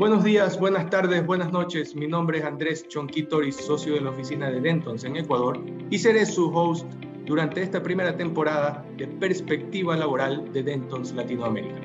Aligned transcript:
Buenos 0.00 0.24
días, 0.24 0.58
buenas 0.58 0.88
tardes, 0.88 1.26
buenas 1.26 1.52
noches. 1.52 1.94
Mi 1.94 2.06
nombre 2.06 2.38
es 2.38 2.44
Andrés 2.46 2.88
Chonquitoris, 2.88 3.54
socio 3.54 3.92
de 3.92 4.00
la 4.00 4.08
oficina 4.08 4.50
de 4.50 4.58
Dentons 4.58 5.04
en 5.04 5.14
Ecuador, 5.14 5.60
y 5.90 5.98
seré 5.98 6.24
su 6.24 6.50
host 6.56 6.86
durante 7.26 7.60
esta 7.60 7.82
primera 7.82 8.16
temporada 8.16 8.82
de 8.96 9.06
Perspectiva 9.06 9.94
Laboral 9.98 10.50
de 10.54 10.62
Dentons 10.62 11.12
Latinoamérica. 11.12 11.82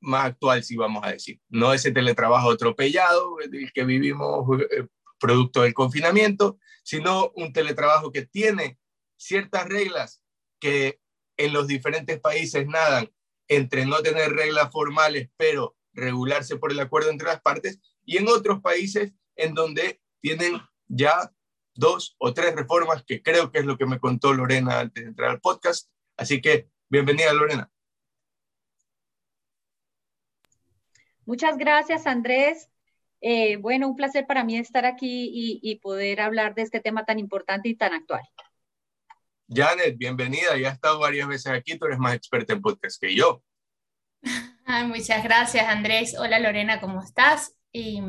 más 0.00 0.26
actual, 0.26 0.62
si 0.62 0.76
vamos 0.76 1.04
a 1.04 1.12
decir. 1.12 1.40
No 1.48 1.72
ese 1.72 1.90
teletrabajo 1.90 2.50
atropellado 2.50 3.36
del 3.50 3.72
que 3.72 3.84
vivimos 3.84 4.46
eh, 4.70 4.86
producto 5.18 5.62
del 5.62 5.74
confinamiento, 5.74 6.58
sino 6.82 7.32
un 7.34 7.52
teletrabajo 7.52 8.12
que 8.12 8.26
tiene 8.26 8.78
ciertas 9.16 9.66
reglas 9.66 10.22
que 10.60 11.00
en 11.36 11.52
los 11.52 11.66
diferentes 11.66 12.20
países 12.20 12.66
nadan 12.66 13.10
entre 13.48 13.86
no 13.86 14.00
tener 14.02 14.32
reglas 14.32 14.70
formales, 14.70 15.30
pero 15.36 15.76
regularse 15.92 16.56
por 16.56 16.70
el 16.72 16.80
acuerdo 16.80 17.10
entre 17.10 17.28
las 17.28 17.40
partes, 17.40 17.80
y 18.04 18.18
en 18.18 18.28
otros 18.28 18.60
países 18.60 19.12
en 19.36 19.54
donde 19.54 20.00
tienen 20.20 20.60
ya 20.86 21.32
dos 21.74 22.16
o 22.18 22.34
tres 22.34 22.54
reformas, 22.54 23.04
que 23.04 23.22
creo 23.22 23.50
que 23.50 23.60
es 23.60 23.64
lo 23.64 23.78
que 23.78 23.86
me 23.86 24.00
contó 24.00 24.32
Lorena 24.32 24.80
antes 24.80 25.04
de 25.04 25.10
entrar 25.10 25.30
al 25.30 25.40
podcast. 25.40 25.90
Así 26.16 26.40
que, 26.40 26.68
bienvenida, 26.88 27.32
Lorena. 27.32 27.70
Muchas 31.28 31.58
gracias, 31.58 32.06
Andrés. 32.06 32.70
Eh, 33.20 33.58
bueno, 33.58 33.86
un 33.86 33.96
placer 33.96 34.26
para 34.26 34.44
mí 34.44 34.56
estar 34.56 34.86
aquí 34.86 35.60
y, 35.62 35.76
poder 35.80 36.22
hablar 36.22 36.54
de 36.54 36.62
este 36.62 36.80
tema 36.80 37.04
tan 37.04 37.18
importante 37.18 37.68
y 37.68 37.74
tan 37.74 37.92
actual. 37.92 38.22
Janet, 39.46 39.98
bienvenida. 39.98 40.56
Ya 40.56 40.68
has 40.68 40.76
estado 40.76 41.00
varias 41.00 41.28
veces 41.28 41.52
aquí. 41.52 41.78
Tú 41.78 41.84
eres 41.84 41.98
más 41.98 42.14
experta 42.14 42.54
en 42.54 42.62
podcast 42.62 42.98
que 42.98 43.14
yo. 43.14 43.42
muchas 44.86 45.22
gracias, 45.22 45.66
Andrés. 45.66 46.16
Hola, 46.18 46.38
Lorena, 46.40 46.80
¿cómo 46.80 47.02
estás? 47.02 47.54
Y 47.72 48.00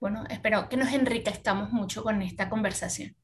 bueno, 0.00 0.24
espero 0.30 0.70
que 0.70 0.78
nos 0.78 0.94
enriquezcamos 0.94 1.70
mucho 1.70 2.02
con 2.02 2.22
esta 2.22 2.48
conversación. 2.48 3.14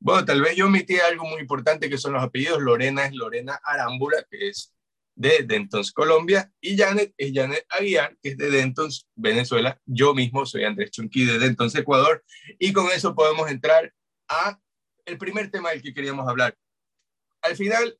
Bueno, 0.00 0.24
tal 0.24 0.40
vez 0.40 0.56
yo 0.56 0.66
omití 0.66 0.98
algo 0.98 1.24
muy 1.24 1.40
importante 1.40 1.88
que 1.88 1.98
son 1.98 2.14
los 2.14 2.22
apellidos. 2.24 2.60
Lorena 2.60 3.06
es 3.06 3.14
Lorena 3.14 3.60
Arámbula, 3.62 4.24
que 4.28 4.48
es 4.48 4.74
de 5.18 5.42
Dentons 5.44 5.90
Colombia 5.90 6.50
y 6.60 6.76
Janet 6.76 7.12
es 7.16 7.32
Janet 7.34 7.66
Aguiar, 7.70 8.16
que 8.22 8.30
es 8.30 8.38
de 8.38 8.50
Dentons 8.50 9.08
Venezuela. 9.16 9.78
Yo 9.84 10.14
mismo 10.14 10.46
soy 10.46 10.62
Andrés 10.62 10.92
Chunqui 10.92 11.24
de 11.24 11.40
Dentons 11.40 11.74
Ecuador 11.74 12.24
y 12.58 12.72
con 12.72 12.86
eso 12.92 13.16
podemos 13.16 13.50
entrar 13.50 13.92
a 14.28 14.60
el 15.04 15.18
primer 15.18 15.50
tema 15.50 15.70
del 15.70 15.82
que 15.82 15.92
queríamos 15.92 16.28
hablar. 16.28 16.56
Al 17.42 17.56
final, 17.56 17.98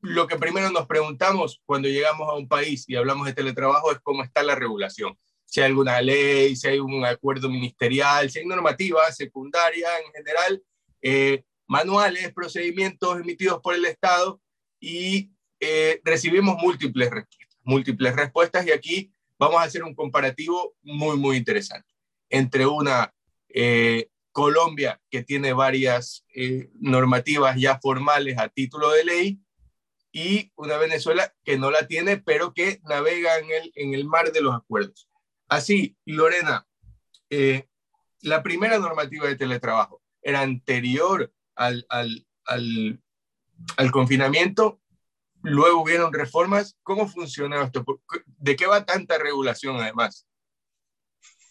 lo 0.00 0.26
que 0.26 0.36
primero 0.36 0.70
nos 0.72 0.86
preguntamos 0.86 1.62
cuando 1.64 1.88
llegamos 1.88 2.28
a 2.28 2.34
un 2.34 2.48
país 2.48 2.84
y 2.88 2.96
hablamos 2.96 3.26
de 3.26 3.34
teletrabajo 3.34 3.92
es 3.92 4.00
cómo 4.00 4.24
está 4.24 4.42
la 4.42 4.56
regulación. 4.56 5.16
Si 5.44 5.60
hay 5.60 5.66
alguna 5.66 6.00
ley, 6.02 6.56
si 6.56 6.66
hay 6.66 6.80
un 6.80 7.04
acuerdo 7.04 7.48
ministerial, 7.48 8.28
si 8.28 8.40
hay 8.40 8.46
normativa 8.46 9.10
secundaria 9.12 9.88
en 10.04 10.12
general, 10.12 10.62
eh, 11.00 11.44
manuales, 11.68 12.32
procedimientos 12.34 13.20
emitidos 13.20 13.60
por 13.62 13.76
el 13.76 13.84
Estado 13.84 14.40
y 14.80 15.32
eh, 15.60 16.00
recibimos 16.04 16.56
múltiples 16.62 17.10
respuestas, 17.10 17.58
múltiples 17.64 18.14
respuestas 18.14 18.66
y 18.66 18.70
aquí 18.70 19.12
vamos 19.38 19.60
a 19.60 19.64
hacer 19.64 19.82
un 19.82 19.94
comparativo 19.94 20.76
muy, 20.82 21.16
muy 21.16 21.36
interesante 21.36 21.92
entre 22.30 22.66
una 22.66 23.12
eh, 23.48 24.08
Colombia 24.32 25.00
que 25.10 25.24
tiene 25.24 25.52
varias 25.52 26.24
eh, 26.34 26.70
normativas 26.74 27.56
ya 27.58 27.78
formales 27.80 28.38
a 28.38 28.48
título 28.48 28.90
de 28.90 29.04
ley 29.04 29.40
y 30.12 30.52
una 30.56 30.76
Venezuela 30.78 31.34
que 31.44 31.58
no 31.58 31.70
la 31.70 31.86
tiene, 31.86 32.18
pero 32.18 32.54
que 32.54 32.80
navega 32.84 33.38
en 33.38 33.50
el, 33.50 33.72
en 33.74 33.94
el 33.94 34.04
mar 34.04 34.32
de 34.32 34.40
los 34.40 34.54
acuerdos. 34.54 35.08
Así, 35.48 35.96
Lorena, 36.04 36.66
la 38.20 38.42
primera 38.42 38.78
normativa 38.78 39.26
de 39.26 39.36
teletrabajo 39.36 40.02
era 40.22 40.40
anterior 40.40 41.32
al, 41.54 41.86
al, 41.88 42.26
al 42.44 43.00
al 43.76 43.90
confinamiento, 43.90 44.80
luego 45.42 45.82
hubieron 45.82 46.12
reformas. 46.12 46.76
¿Cómo 46.82 47.06
funciona 47.08 47.62
esto? 47.62 47.84
¿De 48.38 48.56
qué 48.56 48.66
va 48.66 48.84
tanta 48.84 49.18
regulación 49.18 49.76
además? 49.76 50.26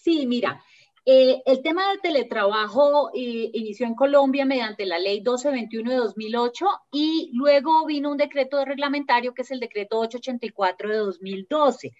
Sí, 0.03 0.25
mira, 0.25 0.63
eh, 1.05 1.41
el 1.45 1.61
tema 1.61 1.89
del 1.89 2.01
teletrabajo 2.01 3.09
eh, 3.13 3.49
inició 3.53 3.85
en 3.87 3.95
Colombia 3.95 4.45
mediante 4.45 4.85
la 4.85 4.99
ley 4.99 5.17
1221 5.17 5.91
de 5.91 5.97
2008 5.97 6.65
y 6.91 7.31
luego 7.33 7.85
vino 7.85 8.11
un 8.11 8.17
decreto 8.17 8.63
reglamentario 8.65 9.33
que 9.33 9.41
es 9.41 9.51
el 9.51 9.59
decreto 9.59 9.99
884 9.99 10.89
de 10.89 10.97
2012 10.97 11.91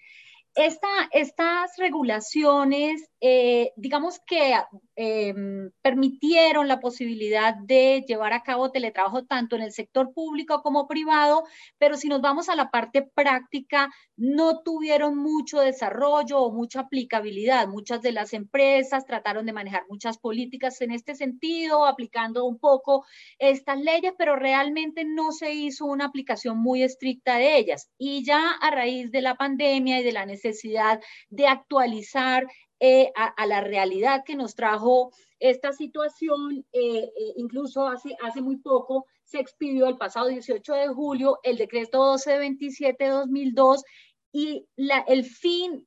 estas 0.54 1.76
regulaciones, 1.76 3.08
eh, 3.20 3.72
digamos 3.76 4.20
que 4.26 4.54
em, 4.96 5.70
permitieron 5.82 6.68
la 6.68 6.80
posibilidad 6.80 7.54
de 7.54 8.04
llevar 8.06 8.32
a 8.32 8.42
cabo 8.42 8.70
teletrabajo 8.70 9.24
tanto 9.24 9.56
en 9.56 9.62
el 9.62 9.72
sector 9.72 10.12
público 10.12 10.62
como 10.62 10.86
privado, 10.86 11.44
pero 11.78 11.96
si 11.96 12.08
nos 12.08 12.20
vamos 12.20 12.48
a 12.48 12.54
la 12.56 12.70
parte 12.70 13.02
práctica, 13.02 13.90
no 14.16 14.62
tuvieron 14.62 15.16
mucho 15.16 15.60
desarrollo 15.60 16.40
o 16.40 16.52
mucha 16.52 16.80
aplicabilidad. 16.80 17.68
Muchas 17.68 18.02
de 18.02 18.12
las 18.12 18.32
empresas 18.32 19.04
trataron 19.04 19.46
de 19.46 19.52
manejar 19.52 19.82
muchas 19.88 20.18
políticas 20.18 20.80
en 20.80 20.92
este 20.92 21.14
sentido, 21.14 21.86
aplicando 21.86 22.44
un 22.44 22.58
poco 22.58 23.04
estas 23.38 23.80
leyes, 23.80 24.12
pero 24.16 24.36
realmente 24.36 25.04
no 25.04 25.32
se 25.32 25.52
hizo 25.52 25.86
una 25.86 26.06
aplicación 26.06 26.58
muy 26.58 26.82
estricta 26.82 27.36
de 27.36 27.58
ellas. 27.58 27.90
Y 27.98 28.24
ya 28.24 28.52
a 28.52 28.70
raíz 28.70 29.10
de 29.10 29.22
la 29.22 29.34
pandemia 29.36 30.00
y 30.00 30.04
de 30.04 30.12
la 30.12 30.26
necesidad 30.26 31.00
de 31.30 31.46
actualizar 31.46 32.46
eh, 32.80 33.10
a, 33.16 33.46
la 33.46 33.60
realidad 33.60 34.22
que 34.24 34.36
nos 34.36 34.54
trajo 34.54 35.12
esta 35.40 35.72
situación. 35.72 36.64
Eh, 36.72 37.04
eh, 37.04 37.32
incluso 37.36 37.88
hace, 37.88 38.16
hace 38.22 38.40
muy 38.40 38.56
poco 38.56 39.06
se 39.24 39.40
expidió 39.40 39.88
el 39.88 39.96
pasado 39.96 40.28
18 40.28 40.74
de 40.74 40.88
julio 40.88 41.38
el 41.42 41.58
decreto 41.58 41.98
1227 42.14 43.04
de 43.04 43.10
2002 43.10 43.84
y 44.32 44.66
la, 44.76 45.04
el 45.06 45.24
fin 45.24 45.86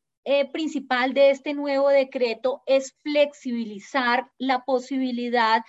principal 0.53 1.15
de 1.15 1.31
este 1.31 1.55
nuevo 1.55 1.89
decreto 1.89 2.61
es 2.67 2.93
flexibilizar 3.01 4.29
la 4.37 4.63
posibilidad 4.63 5.63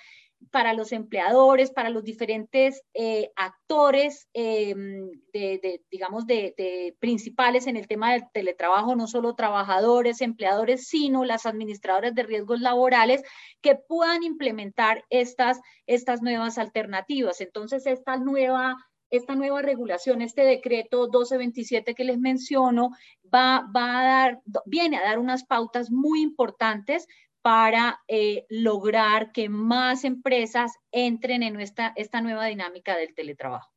para 0.50 0.74
los 0.74 0.92
empleadores, 0.92 1.70
para 1.70 1.90
los 1.90 2.04
diferentes 2.04 2.82
eh, 2.94 3.30
actores, 3.36 4.28
em, 4.32 5.10
de, 5.32 5.82
digamos, 5.90 6.26
de, 6.26 6.96
principales 6.98 7.66
en 7.66 7.76
el 7.76 7.86
tema 7.86 8.12
del 8.12 8.24
teletrabajo, 8.32 8.96
no 8.96 9.06
solo 9.06 9.34
trabajadores, 9.34 10.20
empleadores, 10.20 10.86
sino 10.86 11.24
las 11.24 11.46
administradoras 11.46 12.14
de 12.14 12.22
riesgos 12.22 12.60
laborales 12.60 13.22
que 13.60 13.76
puedan 13.76 14.22
implementar 14.22 15.04
estas, 15.10 15.60
estas 15.86 16.22
nuevas 16.22 16.58
alternativas. 16.58 17.40
Entonces, 17.40 17.86
esta 17.86 18.16
nueva 18.16 18.76
esta 19.10 19.34
nueva 19.34 19.60
regulación, 19.60 20.22
este 20.22 20.42
decreto 20.42 21.02
1227 21.02 21.94
que 21.94 22.04
les 22.04 22.18
menciono, 22.18 22.92
va, 23.22 23.68
va 23.76 24.00
a 24.00 24.04
dar, 24.04 24.40
viene 24.64 24.96
a 24.96 25.02
dar 25.02 25.18
unas 25.18 25.44
pautas 25.44 25.90
muy 25.90 26.22
importantes 26.22 27.06
para 27.42 28.00
eh, 28.06 28.46
lograr 28.48 29.32
que 29.32 29.48
más 29.48 30.04
empresas 30.04 30.72
entren 30.92 31.42
en 31.42 31.60
esta, 31.60 31.92
esta 31.96 32.20
nueva 32.20 32.46
dinámica 32.46 32.96
del 32.96 33.14
teletrabajo. 33.14 33.68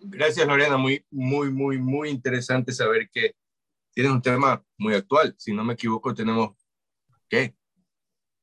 Gracias, 0.00 0.46
Lorena. 0.46 0.76
Muy, 0.76 1.04
muy, 1.10 1.50
muy, 1.50 1.78
muy 1.78 2.10
interesante 2.10 2.72
saber 2.72 3.10
que 3.10 3.34
tienes 3.92 4.12
un 4.12 4.22
tema 4.22 4.64
muy 4.78 4.94
actual. 4.94 5.34
Si 5.36 5.52
no 5.52 5.64
me 5.64 5.74
equivoco, 5.74 6.14
tenemos, 6.14 6.56
¿qué? 7.28 7.56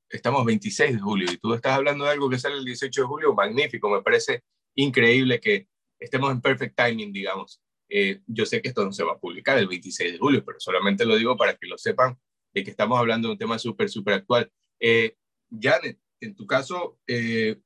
Estamos 0.10 0.46
26 0.46 0.96
de 0.96 1.00
julio 1.00 1.32
y 1.32 1.38
tú 1.38 1.54
estás 1.54 1.74
hablando 1.74 2.04
de 2.04 2.12
algo 2.12 2.30
que 2.30 2.38
sale 2.38 2.58
el 2.58 2.66
18 2.66 3.02
de 3.02 3.08
julio. 3.08 3.34
Magnífico, 3.34 3.90
me 3.90 4.02
parece 4.02 4.44
increíble 4.76 5.40
que 5.40 5.68
estemos 5.98 6.32
en 6.32 6.42
perfect 6.42 6.76
timing, 6.76 7.14
digamos. 7.14 7.62
Eh, 7.88 8.22
yo 8.28 8.46
sé 8.46 8.62
que 8.62 8.70
esto 8.70 8.84
no 8.84 8.92
se 8.92 9.04
va 9.04 9.14
a 9.14 9.20
publicar 9.20 9.58
el 9.58 9.68
26 9.68 10.14
de 10.14 10.18
julio, 10.18 10.44
pero 10.46 10.60
solamente 10.60 11.06
lo 11.06 11.16
digo 11.16 11.38
para 11.38 11.56
que 11.56 11.68
lo 11.68 11.78
sepan 11.78 12.20
de 12.54 12.64
que 12.64 12.72
estamos 12.72 12.98
hablando 13.00 13.28
de 13.28 13.34
un 13.34 13.38
tema 13.38 13.58
súper, 13.58 13.90
súper 13.90 14.16
actual. 14.16 14.52
Eh, 14.80 15.16
Janet, 15.50 16.00
en 16.20 16.36
tu 16.36 16.46
caso, 16.46 17.00
eh, 17.08 17.60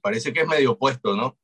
parece 0.00 0.32
que 0.32 0.40
es 0.40 0.46
medio 0.46 0.72
opuesto, 0.72 1.16
¿no? 1.16 1.38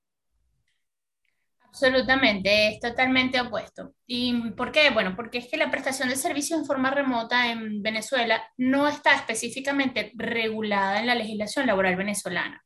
Absolutamente, 1.60 2.68
es 2.68 2.80
totalmente 2.80 3.40
opuesto. 3.40 3.94
¿Y 4.04 4.50
por 4.50 4.72
qué? 4.72 4.90
Bueno, 4.90 5.14
porque 5.14 5.38
es 5.38 5.46
que 5.46 5.56
la 5.56 5.70
prestación 5.70 6.08
de 6.08 6.16
servicios 6.16 6.58
en 6.58 6.66
forma 6.66 6.90
remota 6.90 7.52
en 7.52 7.80
Venezuela 7.80 8.42
no 8.56 8.88
está 8.88 9.14
específicamente 9.14 10.12
regulada 10.16 10.98
en 10.98 11.06
la 11.06 11.14
legislación 11.14 11.68
laboral 11.68 11.94
venezolana. 11.94 12.60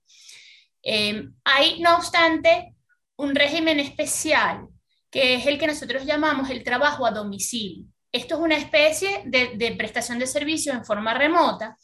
Eh, 0.83 1.29
hay, 1.45 1.81
no 1.81 1.97
obstante, 1.97 2.75
un 3.17 3.35
régimen 3.35 3.79
especial, 3.79 4.69
que 5.11 5.35
es 5.35 5.47
el 5.47 5.59
que 5.59 5.67
nosotros 5.67 6.07
llamamos 6.07 6.49
el 6.49 6.65
trabajo 6.65 7.05
a 7.07 7.11
domicilio. 7.11 7.87
Esto 8.15 8.37
es 8.37 8.41
una 8.43 8.57
especie 8.57 9.23
de, 9.25 9.75
prestación 9.77 10.21
de 10.21 10.29
servicios 10.29 10.77
en 10.77 10.85
forma 10.85 11.15
remota, 11.15 11.77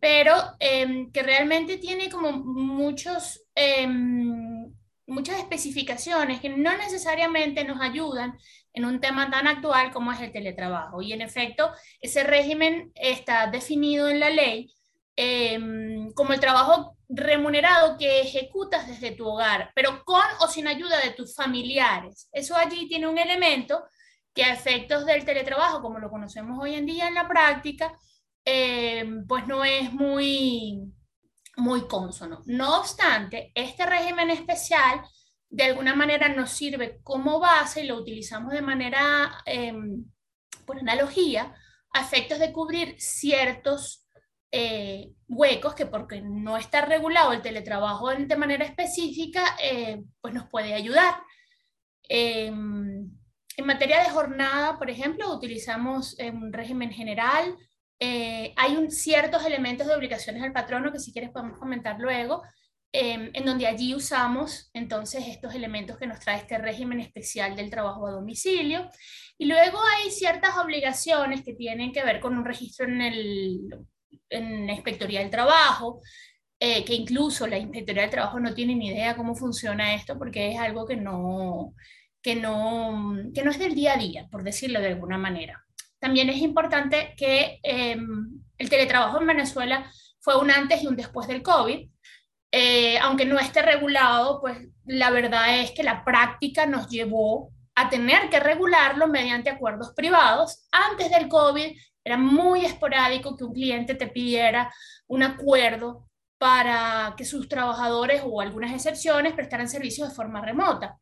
pero 0.00 0.32
em, 0.58 1.12
que 1.12 1.22
realmente 1.22 1.76
tiene 1.76 2.08
como 2.08 2.32
muchos... 2.32 3.44
Em, 3.54 4.72
muchas 5.06 5.36
especificaciones 5.36 6.40
que 6.40 6.48
no 6.48 6.74
necesariamente 6.78 7.62
nos 7.64 7.78
ayudan 7.82 8.38
en 8.72 8.86
un 8.86 8.98
tema 8.98 9.30
tan 9.30 9.46
actual 9.46 9.92
como 9.92 10.10
es 10.10 10.20
el 10.20 10.32
teletrabajo. 10.32 11.02
Y 11.02 11.12
en 11.12 11.20
efecto, 11.20 11.70
ese 12.00 12.24
régimen 12.24 12.90
está 12.94 13.48
definido 13.48 14.08
en 14.08 14.20
la 14.20 14.30
ley 14.30 14.72
em, 15.16 16.10
como 16.14 16.32
el 16.32 16.40
trabajo 16.40 16.96
remunerado 17.10 17.98
que 17.98 18.22
ejecutas 18.22 18.88
desde 18.88 19.10
tu 19.10 19.28
hogar, 19.28 19.70
pero 19.74 20.02
con 20.06 20.24
o 20.40 20.48
sin 20.48 20.66
ayuda 20.66 20.98
de 21.00 21.10
tus 21.10 21.36
familiares. 21.36 22.30
Eso 22.32 22.56
allí 22.56 22.88
tiene 22.88 23.06
un 23.06 23.18
elemento 23.18 23.84
que 24.34 24.44
a 24.44 24.52
efectos 24.52 25.06
del 25.06 25.24
teletrabajo, 25.24 25.80
como 25.80 25.98
lo 25.98 26.10
conocemos 26.10 26.58
hoy 26.60 26.74
en 26.74 26.86
día 26.86 27.08
en 27.08 27.14
la 27.14 27.28
práctica, 27.28 27.98
em, 28.44 29.26
pues 29.26 29.46
no 29.46 29.64
es 29.64 29.92
muy, 29.92 30.92
muy. 31.56 31.86
No 32.46 32.80
obstante, 32.80 33.52
este 33.54 33.86
régimen 33.86 34.30
especial 34.30 35.02
de 35.48 35.64
alguna 35.64 35.94
manera 35.94 36.28
nos 36.28 36.50
sirve 36.50 37.00
como 37.04 37.38
base 37.38 37.84
y 37.84 37.86
lo 37.86 37.96
utilizamos 37.96 38.52
de 38.52 38.62
manera, 38.62 39.42
em, 39.46 40.04
por 40.66 40.78
analogía, 40.78 41.54
a 41.92 42.00
efectos 42.00 42.40
de 42.40 42.52
cubrir 42.52 42.96
ciertos 42.98 44.04
eh, 44.50 45.12
huecos 45.28 45.74
que 45.74 45.86
porque 45.86 46.22
no 46.22 46.56
está 46.56 46.80
regulado 46.82 47.32
el 47.32 47.42
teletrabajo 47.42 48.10
de 48.10 48.36
manera 48.36 48.64
específica, 48.64 49.56
eh, 49.62 50.02
pues 50.20 50.32
nos 50.34 50.48
puede 50.48 50.74
ayudar. 50.74 51.14
En 53.56 53.66
materia 53.66 54.02
de 54.02 54.10
jornada, 54.10 54.78
por 54.78 54.90
ejemplo, 54.90 55.32
utilizamos 55.32 56.16
un 56.18 56.52
régimen 56.52 56.90
general, 56.90 57.56
eh, 58.00 58.52
hay 58.56 58.76
un, 58.76 58.90
ciertos 58.90 59.44
elementos 59.46 59.86
de 59.86 59.94
obligaciones 59.94 60.42
al 60.42 60.52
patrono 60.52 60.92
que 60.92 60.98
si 60.98 61.12
quieres 61.12 61.30
podemos 61.30 61.58
comentar 61.58 61.98
luego, 61.98 62.42
em, 62.92 63.30
en 63.32 63.44
donde 63.44 63.66
allí 63.66 63.94
usamos 63.94 64.70
entonces 64.74 65.26
estos 65.26 65.54
elementos 65.54 65.96
que 65.98 66.06
nos 66.06 66.20
trae 66.20 66.38
este 66.38 66.58
régimen 66.58 67.00
especial 67.00 67.56
del 67.56 67.70
trabajo 67.70 68.06
a 68.06 68.12
domicilio. 68.12 68.88
Y 69.38 69.46
luego 69.46 69.78
hay 69.96 70.10
ciertas 70.10 70.56
obligaciones 70.58 71.42
que 71.42 71.54
tienen 71.54 71.92
que 71.92 72.04
ver 72.04 72.20
con 72.20 72.36
un 72.36 72.44
registro 72.44 72.86
en, 72.86 73.00
el, 73.00 73.60
en 74.30 74.66
la 74.66 74.72
Inspectoría 74.74 75.20
del 75.20 75.30
Trabajo, 75.30 76.00
eh, 76.60 76.84
que 76.84 76.94
incluso 76.94 77.46
la 77.46 77.58
Inspectoría 77.58 78.02
del 78.02 78.10
Trabajo 78.10 78.38
no 78.38 78.54
tiene 78.54 78.74
ni 78.74 78.88
idea 78.88 79.16
cómo 79.16 79.34
funciona 79.34 79.94
esto 79.94 80.18
porque 80.18 80.52
es 80.52 80.58
algo 80.58 80.86
que 80.86 80.96
no, 80.96 81.74
que 82.24 82.34
no, 82.34 83.14
que 83.34 83.44
no 83.44 83.50
es 83.50 83.58
del 83.58 83.74
día 83.74 83.92
a 83.92 83.98
día, 83.98 84.26
por 84.30 84.42
decirlo 84.42 84.80
de 84.80 84.88
alguna 84.88 85.18
manera. 85.18 85.62
También 85.98 86.30
es 86.30 86.38
importante 86.38 87.14
que 87.18 87.60
em, 87.62 88.40
el 88.56 88.70
teletrabajo 88.70 89.20
en 89.20 89.26
Venezuela 89.26 89.92
fue 90.20 90.38
un 90.40 90.50
antes 90.50 90.82
y 90.82 90.86
un 90.86 90.96
después 90.96 91.28
del 91.28 91.42
COVID. 91.42 91.86
Eh, 92.50 92.98
aunque 93.00 93.26
no 93.26 93.38
esté 93.38 93.60
regulado, 93.60 94.40
pues 94.40 94.56
la 94.86 95.10
verdad 95.10 95.60
es 95.60 95.72
que 95.72 95.82
la 95.82 96.02
práctica 96.02 96.64
nos 96.64 96.88
llevó 96.88 97.52
a 97.74 97.90
tener 97.90 98.30
que 98.30 98.40
regularlo 98.40 99.06
mediante 99.06 99.50
acuerdos 99.50 99.92
privados. 99.94 100.66
Antes 100.72 101.10
del 101.10 101.28
COVID 101.28 101.76
era 102.04 102.16
muy 102.16 102.64
esporádico 102.64 103.36
que 103.36 103.44
un 103.44 103.52
cliente 103.52 103.94
te 103.94 104.06
pidiera 104.06 104.72
un 105.08 105.24
acuerdo 105.24 106.08
para 106.38 107.14
que 107.18 107.26
sus 107.26 107.50
trabajadores 107.50 108.22
o 108.24 108.40
algunas 108.40 108.72
excepciones 108.72 109.34
prestaran 109.34 109.68
servicios 109.68 110.08
de 110.08 110.14
forma 110.14 110.40
remota. 110.40 110.98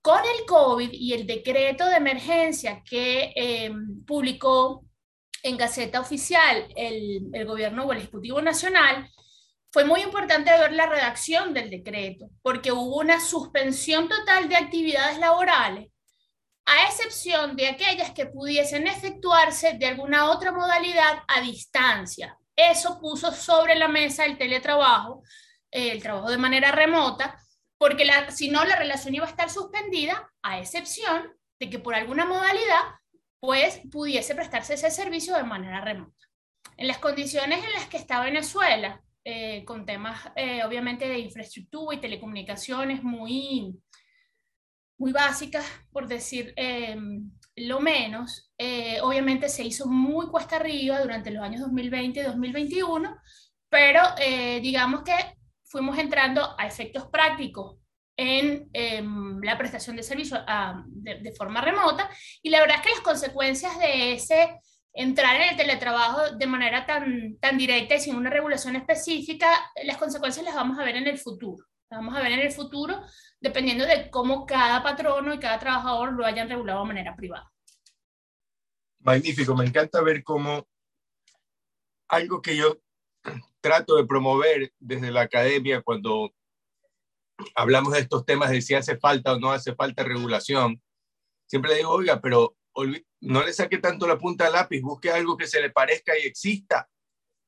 Con 0.00 0.20
el 0.20 0.46
COVID 0.46 0.90
y 0.92 1.12
el 1.12 1.26
decreto 1.26 1.86
de 1.86 1.96
emergencia 1.96 2.82
que 2.88 3.32
eh, 3.34 3.70
publicó 4.06 4.84
en 5.42 5.56
Gaceta 5.56 6.00
Oficial 6.00 6.68
el, 6.76 7.28
el 7.32 7.46
gobierno 7.46 7.84
o 7.84 7.92
el 7.92 7.98
Ejecutivo 7.98 8.40
Nacional, 8.40 9.10
fue 9.70 9.84
muy 9.84 10.00
importante 10.00 10.50
ver 10.50 10.72
la 10.72 10.86
redacción 10.86 11.52
del 11.52 11.70
decreto, 11.70 12.30
porque 12.42 12.72
hubo 12.72 12.96
una 12.96 13.20
suspensión 13.20 14.08
total 14.08 14.48
de 14.48 14.56
actividades 14.56 15.18
laborales, 15.18 15.90
a 16.64 16.86
excepción 16.86 17.56
de 17.56 17.68
aquellas 17.68 18.10
que 18.12 18.26
pudiesen 18.26 18.86
efectuarse 18.86 19.74
de 19.74 19.86
alguna 19.86 20.30
otra 20.30 20.52
modalidad 20.52 21.22
a 21.26 21.40
distancia. 21.40 22.38
Eso 22.56 22.98
puso 23.00 23.32
sobre 23.32 23.74
la 23.74 23.88
mesa 23.88 24.24
el 24.24 24.36
teletrabajo, 24.36 25.22
el 25.70 26.02
trabajo 26.02 26.30
de 26.30 26.38
manera 26.38 26.72
remota, 26.72 27.38
porque 27.78 28.04
si 28.30 28.50
no 28.50 28.64
la 28.64 28.76
relación 28.76 29.14
iba 29.14 29.26
a 29.26 29.30
estar 29.30 29.50
suspendida, 29.50 30.30
a 30.42 30.58
excepción 30.58 31.32
de 31.60 31.70
que 31.70 31.78
por 31.78 31.94
alguna 31.94 32.24
modalidad, 32.24 32.80
pues 33.40 33.80
pudiese 33.90 34.34
prestarse 34.34 34.74
ese 34.74 34.90
servicio 34.90 35.36
de 35.36 35.44
manera 35.44 35.80
remota. 35.80 36.12
En 36.76 36.88
las 36.88 36.98
condiciones 36.98 37.64
en 37.64 37.72
las 37.72 37.86
que 37.86 37.96
está 37.96 38.20
Venezuela, 38.20 39.02
eh, 39.24 39.64
con 39.64 39.84
temas 39.84 40.18
eh, 40.36 40.64
obviamente 40.64 41.06
de 41.06 41.18
infraestructura 41.18 41.94
y 41.94 42.00
telecomunicaciones 42.00 43.02
muy, 43.02 43.76
muy 44.96 45.12
básicas, 45.12 45.66
por 45.92 46.08
decir 46.08 46.54
em, 46.56 47.30
lo 47.56 47.80
menos, 47.80 48.50
eh, 48.56 49.00
obviamente 49.02 49.48
se 49.48 49.64
hizo 49.64 49.86
muy 49.86 50.28
cuesta 50.28 50.56
arriba 50.56 51.00
durante 51.00 51.30
los 51.30 51.42
años 51.42 51.60
2020 51.60 52.20
y 52.20 52.22
2021, 52.22 53.16
pero 53.68 54.00
digamos 54.62 55.02
que 55.02 55.37
fuimos 55.68 55.98
entrando 55.98 56.54
a 56.58 56.66
efectos 56.66 57.06
prácticos 57.06 57.76
en 58.16 58.68
em, 58.72 59.40
la 59.42 59.56
prestación 59.56 59.94
de 59.94 60.02
servicios 60.02 60.40
ah, 60.46 60.82
de, 60.86 61.32
forma 61.32 61.60
remota 61.60 62.10
y 62.42 62.50
la 62.50 62.60
verdad 62.60 62.78
es 62.78 62.82
que 62.82 62.90
las 62.90 63.00
consecuencias 63.00 63.78
de 63.78 64.12
ese 64.14 64.58
entrar 64.92 65.36
en 65.36 65.50
el 65.50 65.56
teletrabajo 65.56 66.32
de 66.36 66.46
manera 66.46 66.84
tan, 66.84 67.38
tan 67.38 67.56
directa 67.56 67.94
y 67.94 68.00
sin 68.00 68.16
una 68.16 68.30
regulación 68.30 68.74
específica, 68.74 69.46
las 69.84 69.96
consecuencias 69.96 70.44
las 70.44 70.56
vamos 70.56 70.78
a 70.78 70.84
ver 70.84 70.96
en 70.96 71.06
el 71.06 71.18
futuro. 71.18 71.64
Las 71.88 72.00
vamos 72.00 72.16
a 72.16 72.20
ver 72.20 72.32
en 72.32 72.40
el 72.40 72.50
futuro 72.50 73.00
dependiendo 73.40 73.86
de 73.86 74.10
cómo 74.10 74.44
cada 74.44 74.82
patrono 74.82 75.32
y 75.32 75.38
cada 75.38 75.60
trabajador 75.60 76.12
lo 76.12 76.26
hayan 76.26 76.48
regulado 76.48 76.80
de 76.80 76.88
manera 76.88 77.14
privada. 77.14 77.48
Magnífico, 79.00 79.54
me 79.54 79.64
encanta 79.64 80.02
ver 80.02 80.24
cómo 80.24 80.66
algo 82.08 82.42
que 82.42 82.56
yo 82.56 82.78
trato 83.60 83.96
de 83.96 84.06
promover 84.06 84.72
desde 84.78 85.10
la 85.10 85.22
academia 85.22 85.82
cuando 85.82 86.32
hablamos 87.54 87.92
de 87.92 88.00
estos 88.00 88.24
temas 88.24 88.50
de 88.50 88.62
si 88.62 88.74
hace 88.74 88.96
falta 88.96 89.32
o 89.32 89.38
no 89.38 89.52
hace 89.52 89.74
falta 89.74 90.02
regulación, 90.02 90.82
siempre 91.46 91.72
le 91.72 91.78
digo, 91.78 91.90
oiga, 91.90 92.20
pero 92.20 92.56
no 93.20 93.44
le 93.44 93.52
saque 93.52 93.78
tanto 93.78 94.06
la 94.06 94.18
punta 94.18 94.46
al 94.46 94.52
lápiz, 94.52 94.80
busque 94.80 95.10
algo 95.10 95.36
que 95.36 95.46
se 95.46 95.60
le 95.60 95.70
parezca 95.70 96.16
y 96.16 96.26
exista. 96.26 96.88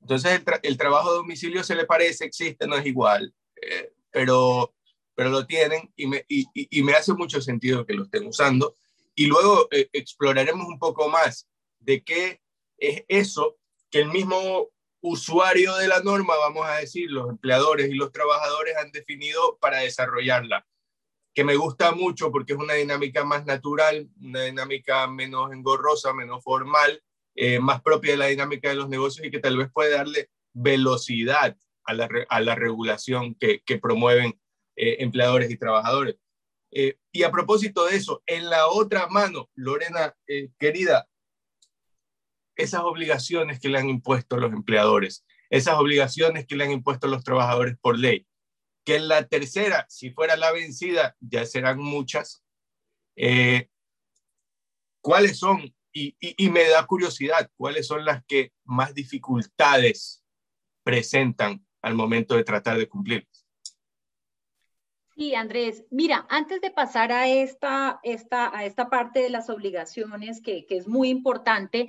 Entonces 0.01 0.43
el, 0.63 0.77
trabajo 0.77 1.11
a 1.11 1.15
domicilio 1.15 1.63
se 1.63 1.75
le 1.75 1.85
parece, 1.85 2.25
existe, 2.25 2.67
no 2.67 2.77
es 2.77 2.87
igual, 2.87 3.35
eh, 3.61 3.93
pero, 4.11 4.75
pero 5.15 5.31
lo 5.31 5.47
tienen 5.47 5.93
y 5.95 6.07
me, 6.07 6.25
y 6.29 6.83
me, 6.83 6.95
hace 6.95 7.13
mucho 7.13 7.41
sentido 7.41 7.85
que 7.85 7.95
lo 7.95 8.05
estén 8.05 8.27
usando. 8.27 8.77
Y 9.15 9.27
luego 9.27 9.69
eh, 9.71 9.89
exploraremos 9.93 10.67
un 10.67 10.79
poco 10.79 11.09
más 11.09 11.47
de 11.79 12.03
qué 12.03 12.41
es 12.79 13.05
eso 13.09 13.59
que 13.91 14.01
el 14.01 14.09
mismo 14.09 14.69
usuario 15.01 15.77
de 15.77 15.89
la 15.89 16.01
norma, 16.01 16.37
vamos 16.37 16.67
a 16.67 16.77
decir, 16.77 17.11
los 17.11 17.29
empleadores 17.31 17.89
y 17.89 17.95
los 17.95 18.13
trabajadores 18.13 18.77
han 18.77 18.93
definido 18.93 19.59
para 19.61 19.79
desarrollarla, 19.79 20.67
que 21.35 21.45
me 21.45 21.57
gusta 21.57 21.93
mucho 21.93 22.31
porque 22.31 22.53
es 22.53 22.59
una 22.59 22.75
dinámica 22.75 23.25
más 23.25 23.47
natural, 23.47 24.09
una 24.21 24.43
dinámica 24.43 25.07
menos 25.07 25.53
engorrosa, 25.53 26.13
menos 26.13 26.43
formal, 26.43 27.03
eh, 27.35 27.61
más 27.61 27.81
propia 27.81 28.13
de 28.13 28.19
la 28.19 28.27
dinámica 28.27 28.69
de 28.69 28.75
los 28.75 28.89
negocios 28.89 29.27
y 29.27 29.31
que 29.31 29.39
tal 29.39 29.57
vez 29.57 29.71
puede 29.73 29.93
darle 29.93 30.31
velocidad 30.53 31.57
a 31.85 31.95
la, 31.95 32.09
a 32.29 32.41
la 32.41 32.55
regulación 32.55 33.35
que, 33.37 33.63
que 33.65 33.79
promueven 33.79 34.39
eh, 34.77 34.97
empleadores 34.99 35.51
y 35.51 35.57
trabajadores. 35.57 36.17
Eh, 36.73 36.99
y 37.13 37.23
a 37.23 37.31
propósito 37.31 37.87
de 37.87 37.97
eso, 37.97 38.23
en 38.27 38.51
la 38.51 38.69
otra 38.69 39.09
mano, 39.09 39.51
Lorena, 39.55 40.15
querida, 40.59 41.09
esas 42.57 42.83
obligaciones 42.83 43.61
que 43.61 43.69
le 43.69 43.79
han 43.79 43.89
impuesto 43.89 44.37
los 44.37 44.53
empleadores, 44.53 45.25
esas 45.49 45.75
obligaciones 45.75 46.47
que 46.47 46.57
le 46.57 46.65
han 46.65 46.71
impuesto 46.71 47.07
los 47.07 47.25
trabajadores 47.25 47.77
por 47.81 47.99
ley, 47.99 48.27
que 48.85 48.97
en 48.97 49.09
la 49.09 49.27
tercera, 49.27 49.87
si 49.89 50.11
fuera 50.11 50.37
la 50.37 50.53
vencida, 50.53 51.17
ya 51.21 51.45
serán 51.47 51.79
muchas. 51.79 52.43
Eh, 53.17 53.69
¿Cuáles 55.01 55.39
son? 55.39 55.75
Y, 55.93 56.15
me 56.51 56.69
da 56.69 56.87
curiosidad, 56.87 57.51
¿cuáles 57.57 57.87
son 57.87 58.05
las 58.05 58.25
que 58.25 58.53
más 58.65 58.95
dificultades 58.95 60.21
presentan 60.83 61.65
al 61.83 61.95
momento 61.95 62.37
de 62.37 62.45
tratar 62.45 62.79
de 62.79 62.89
cumplir. 62.89 63.27
Sí, 65.15 65.35
Andrés. 65.35 65.85
Mira, 65.91 66.27
antes 66.31 66.61
de 66.61 66.71
pasar 66.71 67.13
a 67.13 67.29
esta, 67.29 68.01
esta, 68.03 68.57
a 68.57 68.65
esta 68.65 68.89
parte 68.89 69.21
de 69.21 69.31
las 69.31 69.51
obligaciones, 69.51 70.41
que, 70.41 70.65
que 70.67 70.79
es 70.79 70.89
muy 70.89 71.11
importante, 71.11 71.89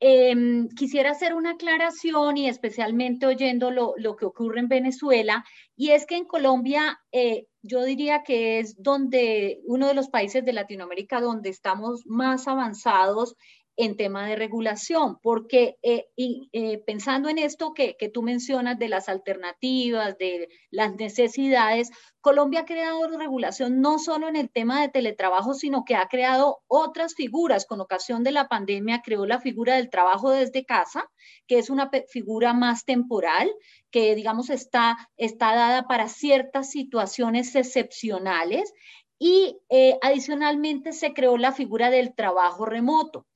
Em, 0.00 0.68
quisiera 0.68 1.12
hacer 1.12 1.34
una 1.34 1.52
aclaración 1.52 2.36
y 2.36 2.48
especialmente 2.48 3.26
oyendo 3.26 3.70
lo, 3.70 3.94
que 4.16 4.26
ocurre 4.26 4.60
en 4.60 4.68
Venezuela, 4.68 5.44
y 5.76 5.90
es 5.90 6.04
que 6.06 6.16
en 6.16 6.24
Colombia 6.26 7.00
eh, 7.12 7.46
yo 7.62 7.84
diría 7.84 8.22
que 8.22 8.58
es 8.58 8.82
donde 8.82 9.60
uno 9.64 9.86
de 9.88 9.94
los 9.94 10.08
países 10.08 10.44
de 10.44 10.52
Latinoamérica 10.52 11.20
donde 11.20 11.48
estamos 11.48 12.02
más 12.06 12.48
avanzados 12.48 13.36
en 13.76 13.96
tema 13.96 14.26
de 14.26 14.36
regulación, 14.36 15.18
porque 15.20 15.76
eh, 15.82 16.06
y, 16.16 16.48
eh, 16.52 16.78
pensando 16.86 17.28
en 17.28 17.38
esto 17.38 17.74
que, 17.74 17.96
que, 17.98 18.08
tú 18.08 18.22
mencionas 18.22 18.78
de 18.78 18.88
las 18.88 19.08
alternativas, 19.08 20.16
de 20.18 20.48
las 20.70 20.94
necesidades, 20.94 21.90
Colombia 22.20 22.60
ha 22.60 22.64
creado 22.64 23.06
regulación 23.18 23.80
no 23.80 23.98
solo 23.98 24.28
en 24.28 24.36
el 24.36 24.50
tema 24.50 24.80
de 24.80 24.88
teletrabajo, 24.88 25.54
sino 25.54 25.84
que 25.84 25.96
ha 25.96 26.08
creado 26.08 26.62
otras 26.68 27.14
figuras. 27.14 27.66
Con 27.66 27.80
ocasión 27.80 28.22
de 28.22 28.32
la 28.32 28.48
pandemia 28.48 29.02
creó 29.02 29.26
la 29.26 29.40
figura 29.40 29.76
del 29.76 29.90
trabajo 29.90 30.30
desde 30.30 30.64
casa, 30.64 31.04
que 31.46 31.58
es 31.58 31.68
una 31.68 31.90
figura 32.08 32.54
más 32.54 32.84
temporal, 32.84 33.50
que 33.90 34.14
digamos 34.14 34.50
está, 34.50 34.96
está 35.16 35.54
dada 35.54 35.86
para 35.88 36.08
ciertas 36.08 36.70
situaciones 36.70 37.54
excepcionales. 37.56 38.72
Y 39.18 39.58
eh, 39.68 39.98
adicionalmente 40.02 40.92
se 40.92 41.12
creó 41.12 41.36
la 41.36 41.52
figura 41.52 41.90
del 41.90 42.14
trabajo 42.14 42.64
remoto 42.66 43.26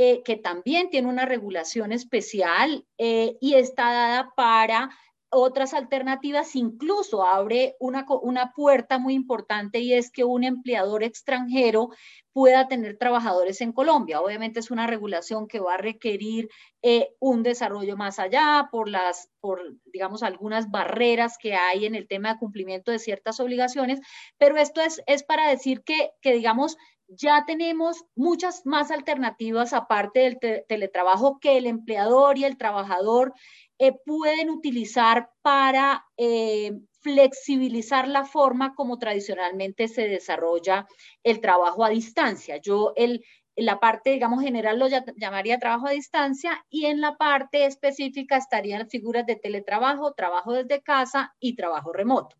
eh, 0.00 0.22
que 0.22 0.36
también 0.36 0.90
tiene 0.90 1.08
una 1.08 1.26
regulación 1.26 1.90
especial 1.90 2.86
eh, 2.98 3.36
y 3.40 3.54
está 3.54 3.90
dada 3.90 4.32
para 4.36 4.90
otras 5.30 5.74
alternativas, 5.74 6.54
incluso 6.54 7.26
abre 7.26 7.74
una, 7.80 8.06
una, 8.22 8.52
puerta 8.52 8.98
muy 8.98 9.14
importante 9.14 9.80
y 9.80 9.92
es 9.92 10.12
que 10.12 10.22
un 10.22 10.44
empleador 10.44 11.02
extranjero 11.02 11.90
pueda 12.32 12.68
tener 12.68 12.96
trabajadores 12.96 13.60
en 13.60 13.72
Colombia. 13.72 14.20
Obviamente 14.20 14.60
es 14.60 14.70
una 14.70 14.86
regulación 14.86 15.48
que 15.48 15.58
va 15.58 15.74
a 15.74 15.78
requerir 15.78 16.48
eh, 16.82 17.08
un 17.18 17.42
desarrollo 17.42 17.96
más 17.96 18.20
allá 18.20 18.68
por 18.70 18.88
las, 18.88 19.30
por, 19.40 19.60
digamos, 19.92 20.22
algunas 20.22 20.70
barreras 20.70 21.38
que 21.38 21.54
hay 21.54 21.86
en 21.86 21.96
el 21.96 22.06
tema 22.06 22.34
de 22.34 22.38
cumplimiento 22.38 22.92
de 22.92 23.00
ciertas 23.00 23.40
obligaciones, 23.40 23.98
pero 24.38 24.56
esto 24.56 24.80
es, 24.80 25.02
es 25.08 25.24
para 25.24 25.48
decir 25.48 25.82
que, 25.82 26.12
que, 26.22 26.34
digamos, 26.34 26.76
ya 27.08 27.44
tenemos 27.46 28.04
muchas 28.14 28.64
más 28.66 28.90
alternativas 28.90 29.72
aparte 29.72 30.20
del 30.20 30.38
teletrabajo 30.68 31.38
que 31.40 31.56
el 31.56 31.66
empleador 31.66 32.38
y 32.38 32.44
el 32.44 32.58
trabajador 32.58 33.32
eh, 33.78 33.92
pueden 34.04 34.50
utilizar 34.50 35.30
para 35.42 36.04
eh, 36.16 36.72
flexibilizar 37.00 38.08
la 38.08 38.24
forma 38.24 38.74
como 38.74 38.98
tradicionalmente 38.98 39.88
se 39.88 40.08
desarrolla 40.08 40.86
el 41.22 41.40
trabajo 41.40 41.84
a 41.84 41.90
distancia. 41.90 42.58
Yo 42.58 42.92
el, 42.96 43.24
la 43.56 43.80
parte, 43.80 44.10
digamos, 44.10 44.42
general 44.42 44.78
lo 44.78 44.88
llamaría 45.16 45.58
trabajo 45.58 45.86
a 45.86 45.92
distancia 45.92 46.64
y 46.68 46.86
en 46.86 47.00
la 47.00 47.16
parte 47.16 47.66
específica 47.66 48.36
estarían 48.36 48.88
figuras 48.88 49.26
de 49.26 49.36
teletrabajo, 49.36 50.12
trabajo 50.12 50.52
desde 50.52 50.82
casa 50.82 51.34
y 51.40 51.56
trabajo 51.56 51.92
remoto. 51.92 52.36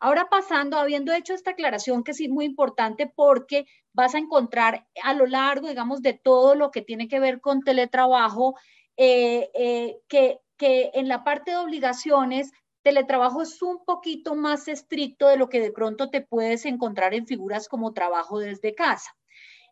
Ahora 0.00 0.28
pasando, 0.30 0.78
habiendo 0.78 1.12
hecho 1.12 1.34
esta 1.34 1.50
aclaración 1.50 2.04
que 2.04 2.14
sí 2.14 2.26
es 2.26 2.30
muy 2.30 2.44
importante 2.44 3.12
porque 3.12 3.66
vas 3.92 4.14
a 4.14 4.18
encontrar 4.18 4.86
a 5.02 5.12
lo 5.14 5.26
largo, 5.26 5.68
digamos, 5.68 6.02
de 6.02 6.14
todo 6.14 6.54
lo 6.54 6.70
que 6.70 6.82
tiene 6.82 7.08
que 7.08 7.18
ver 7.18 7.40
con 7.40 7.62
teletrabajo, 7.62 8.54
eh, 8.96 9.50
eh, 9.54 9.96
que, 10.08 10.38
que 10.56 10.90
en 10.94 11.08
la 11.08 11.24
parte 11.24 11.50
de 11.50 11.56
obligaciones 11.56 12.52
teletrabajo 12.82 13.42
es 13.42 13.60
un 13.60 13.84
poquito 13.84 14.34
más 14.34 14.68
estricto 14.68 15.26
de 15.28 15.36
lo 15.36 15.48
que 15.48 15.60
de 15.60 15.72
pronto 15.72 16.10
te 16.10 16.20
puedes 16.20 16.64
encontrar 16.64 17.12
en 17.12 17.26
figuras 17.26 17.68
como 17.68 17.92
trabajo 17.92 18.38
desde 18.38 18.74
casa. 18.74 19.10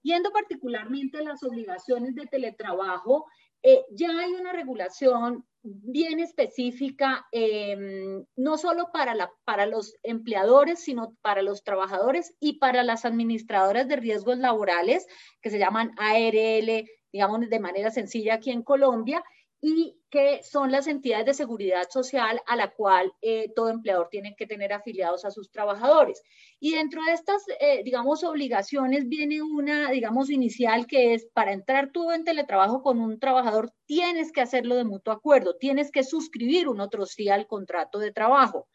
Yendo 0.02 0.30
particularmente 0.32 1.18
a 1.18 1.22
las 1.22 1.42
obligaciones 1.42 2.14
de 2.14 2.26
teletrabajo, 2.26 3.26
eh, 3.68 3.84
ya 3.90 4.16
hay 4.16 4.32
una 4.32 4.52
regulación 4.52 5.44
bien 5.64 6.20
específica, 6.20 7.26
em, 7.32 8.24
no 8.36 8.58
solo 8.58 8.92
para, 8.92 9.12
la, 9.16 9.32
para 9.44 9.66
los 9.66 9.96
empleadores, 10.04 10.78
sino 10.78 11.16
para 11.20 11.42
los 11.42 11.64
trabajadores 11.64 12.36
y 12.38 12.60
para 12.60 12.84
las 12.84 13.04
administradoras 13.04 13.88
de 13.88 13.96
riesgos 13.96 14.38
laborales, 14.38 15.08
que 15.42 15.50
se 15.50 15.58
llaman 15.58 15.90
ARL, 15.96 16.86
digamos 17.12 17.40
de 17.50 17.58
manera 17.58 17.90
sencilla 17.90 18.34
aquí 18.34 18.52
en 18.52 18.62
Colombia, 18.62 19.24
y 19.60 19.98
que 20.10 20.42
son 20.42 20.70
las 20.70 20.86
entidades 20.86 21.26
de 21.26 21.34
seguridad 21.34 21.88
social 21.90 22.40
a 22.46 22.56
la 22.56 22.72
cual 22.72 23.12
eh, 23.22 23.52
todo 23.54 23.70
empleador 23.70 24.08
tiene 24.10 24.34
que 24.36 24.46
tener 24.46 24.72
afiliados 24.72 25.24
a 25.24 25.30
sus 25.30 25.50
trabajadores. 25.50 26.22
Y 26.60 26.74
dentro 26.74 27.02
de 27.04 27.12
estas, 27.12 27.42
eh, 27.60 27.82
digamos, 27.84 28.22
obligaciones 28.24 29.08
viene 29.08 29.42
una, 29.42 29.90
digamos, 29.90 30.30
inicial 30.30 30.86
que 30.86 31.14
es 31.14 31.26
para 31.32 31.52
entrar 31.52 31.90
tú 31.92 32.12
en 32.12 32.24
teletrabajo 32.24 32.82
con 32.82 33.00
un 33.00 33.18
trabajador, 33.18 33.72
tienes 33.86 34.32
que 34.32 34.40
hacerlo 34.40 34.76
de 34.76 34.84
mutuo 34.84 35.12
acuerdo, 35.12 35.56
tienes 35.56 35.90
que 35.90 36.04
suscribir 36.04 36.68
un 36.68 36.80
otro 36.80 37.06
sí 37.06 37.28
al 37.28 37.46
contrato 37.46 37.98
de 37.98 38.12
trabajo. 38.12 38.68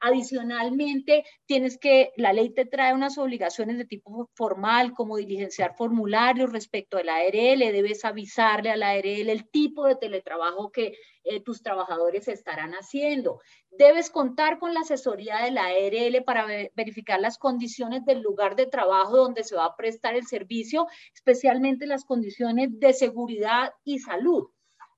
Adicionalmente, 0.00 1.24
tienes 1.46 1.76
que, 1.76 2.12
la 2.16 2.32
ley 2.32 2.54
te 2.54 2.64
trae 2.64 2.94
unas 2.94 3.18
obligaciones 3.18 3.78
de 3.78 3.84
tipo 3.84 4.30
formal, 4.34 4.92
como 4.92 5.16
diligenciar 5.16 5.74
formularios 5.76 6.52
respecto 6.52 6.98
a 6.98 7.02
la 7.02 7.16
ARL, 7.16 7.58
debes 7.72 8.04
avisarle 8.04 8.70
a 8.70 8.76
la 8.76 8.90
ARL 8.90 9.28
el 9.28 9.50
tipo 9.50 9.86
de 9.86 9.96
teletrabajo 9.96 10.70
que 10.70 10.94
eh, 11.24 11.40
tus 11.42 11.62
trabajadores 11.62 12.28
estarán 12.28 12.72
haciendo. 12.74 13.40
Debes 13.70 14.08
contar 14.08 14.58
con 14.58 14.72
la 14.72 14.80
asesoría 14.80 15.38
de 15.38 15.50
la 15.50 15.66
ARL 15.66 16.22
para 16.24 16.46
verificar 16.74 17.20
las 17.20 17.36
condiciones 17.36 18.04
del 18.04 18.22
lugar 18.22 18.54
de 18.54 18.66
trabajo 18.66 19.16
donde 19.16 19.42
se 19.42 19.56
va 19.56 19.64
a 19.64 19.76
prestar 19.76 20.14
el 20.14 20.26
servicio, 20.26 20.86
especialmente 21.12 21.86
las 21.86 22.04
condiciones 22.04 22.68
de 22.78 22.92
seguridad 22.92 23.72
y 23.84 23.98
salud. 23.98 24.48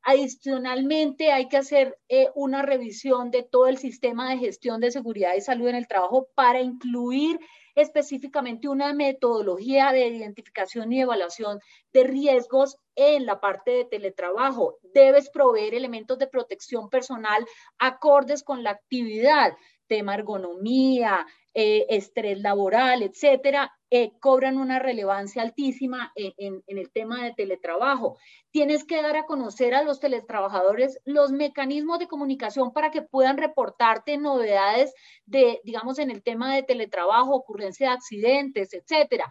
Adicionalmente, 0.02 1.30
hay 1.30 1.48
que 1.48 1.58
hacer 1.58 1.98
eh, 2.08 2.28
una 2.34 2.62
revisión 2.62 3.30
de 3.30 3.42
todo 3.42 3.66
el 3.66 3.78
sistema 3.78 4.30
de 4.30 4.38
gestión 4.38 4.80
de 4.80 4.90
seguridad 4.90 5.34
y 5.36 5.42
salud 5.42 5.68
en 5.68 5.76
el 5.76 5.88
trabajo 5.88 6.28
para 6.34 6.60
incluir 6.60 7.38
específicamente 7.74 8.68
una 8.68 8.92
metodología 8.92 9.92
de 9.92 10.08
identificación 10.08 10.92
y 10.92 11.02
evaluación 11.02 11.60
de 11.92 12.04
riesgos 12.04 12.76
en 12.94 13.26
la 13.26 13.40
parte 13.40 13.70
de 13.72 13.84
teletrabajo. 13.84 14.78
Debes 14.94 15.30
proveer 15.30 15.74
elementos 15.74 16.18
de 16.18 16.26
protección 16.26 16.88
personal 16.88 17.46
acordes 17.78 18.42
con 18.42 18.62
la 18.62 18.70
actividad, 18.70 19.52
tema 19.86 20.14
ergonomía, 20.14 21.26
eh, 21.54 21.86
estrés 21.88 22.38
laboral, 22.38 23.02
etcétera, 23.02 23.72
eh, 23.90 24.12
cobran 24.20 24.56
una 24.56 24.78
relevancia 24.78 25.42
altísima 25.42 26.12
en, 26.14 26.62
el 26.68 26.90
tema 26.92 27.24
de 27.24 27.34
teletrabajo. 27.34 28.18
Tienes 28.52 28.84
que 28.84 29.02
dar 29.02 29.16
a 29.16 29.26
conocer 29.26 29.74
a 29.74 29.82
los 29.82 29.98
teletrabajadores 29.98 31.00
los 31.04 31.32
mecanismos 31.32 31.98
de 31.98 32.06
comunicación 32.06 32.72
para 32.72 32.92
que 32.92 33.02
puedan 33.02 33.36
reportarte 33.36 34.16
novedades 34.16 34.94
de, 35.26 35.60
digamos, 35.64 35.98
en 35.98 36.12
el 36.12 36.22
tema 36.22 36.54
de 36.54 36.62
teletrabajo, 36.62 37.34
ocurrencia 37.34 37.88
de 37.88 37.94
accidentes, 37.94 38.72
etcétera. 38.72 39.28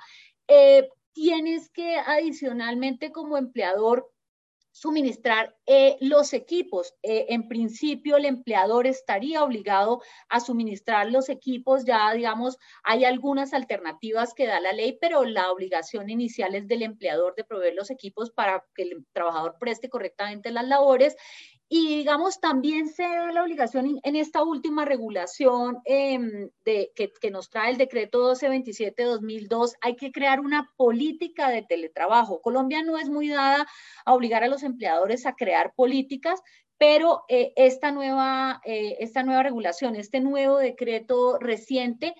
Eh, 0.49 0.89
tienes 1.13 1.69
que 1.69 1.95
adicionalmente 1.95 3.13
como 3.13 3.37
empleador 3.37 4.09
suministrar 4.71 5.55
eh, 5.65 5.97
los 5.99 6.33
equipos. 6.33 6.93
Eh, 7.03 7.27
en 7.29 7.47
principio, 7.47 8.17
el 8.17 8.25
empleador 8.25 8.87
estaría 8.87 9.43
obligado 9.43 10.01
a 10.29 10.39
suministrar 10.39 11.11
los 11.11 11.29
equipos. 11.29 11.85
Ya, 11.85 12.11
digamos, 12.13 12.57
hay 12.83 13.05
algunas 13.05 13.53
alternativas 13.53 14.33
que 14.33 14.47
da 14.47 14.59
la 14.59 14.73
ley, 14.73 14.97
pero 14.99 15.25
la 15.25 15.51
obligación 15.51 16.09
inicial 16.09 16.55
es 16.55 16.67
del 16.67 16.83
empleador 16.83 17.35
de 17.35 17.43
proveer 17.43 17.73
los 17.75 17.89
equipos 17.89 18.31
para 18.31 18.65
que 18.75 18.83
el 18.83 19.05
trabajador 19.11 19.57
preste 19.59 19.89
correctamente 19.89 20.51
las 20.51 20.67
labores. 20.67 21.15
Y 21.71 21.97
digamos, 21.97 22.39
también 22.39 22.89
se 22.89 23.03
da 23.03 23.31
la 23.31 23.43
obligación 23.43 23.99
en 24.01 24.15
esta 24.15 24.41
última 24.41 24.85
regulación 24.85 25.77
em, 25.85 26.49
de, 26.65 26.91
que, 26.95 27.29
nos 27.29 27.51
trae 27.51 27.69
el 27.69 27.77
decreto 27.77 28.33
1227-2002, 28.33 29.75
hay 29.81 29.95
que 29.95 30.11
crear 30.11 30.39
una 30.39 30.67
política 30.77 31.49
de 31.51 31.61
teletrabajo. 31.61 32.41
Colombia 32.41 32.81
no 32.81 32.97
es 32.97 33.07
muy 33.09 33.29
dada 33.29 33.67
a 34.03 34.13
obligar 34.15 34.43
a 34.43 34.47
los 34.47 34.63
empleadores 34.63 35.27
a 35.27 35.35
crear 35.35 35.73
políticas, 35.75 36.41
pero 36.79 37.23
eh, 37.27 37.53
esta, 37.55 37.91
nueva, 37.91 38.61
eh, 38.65 38.97
esta 38.99 39.21
nueva 39.21 39.43
regulación, 39.43 39.95
este 39.95 40.21
nuevo 40.21 40.57
decreto 40.57 41.37
reciente, 41.37 42.15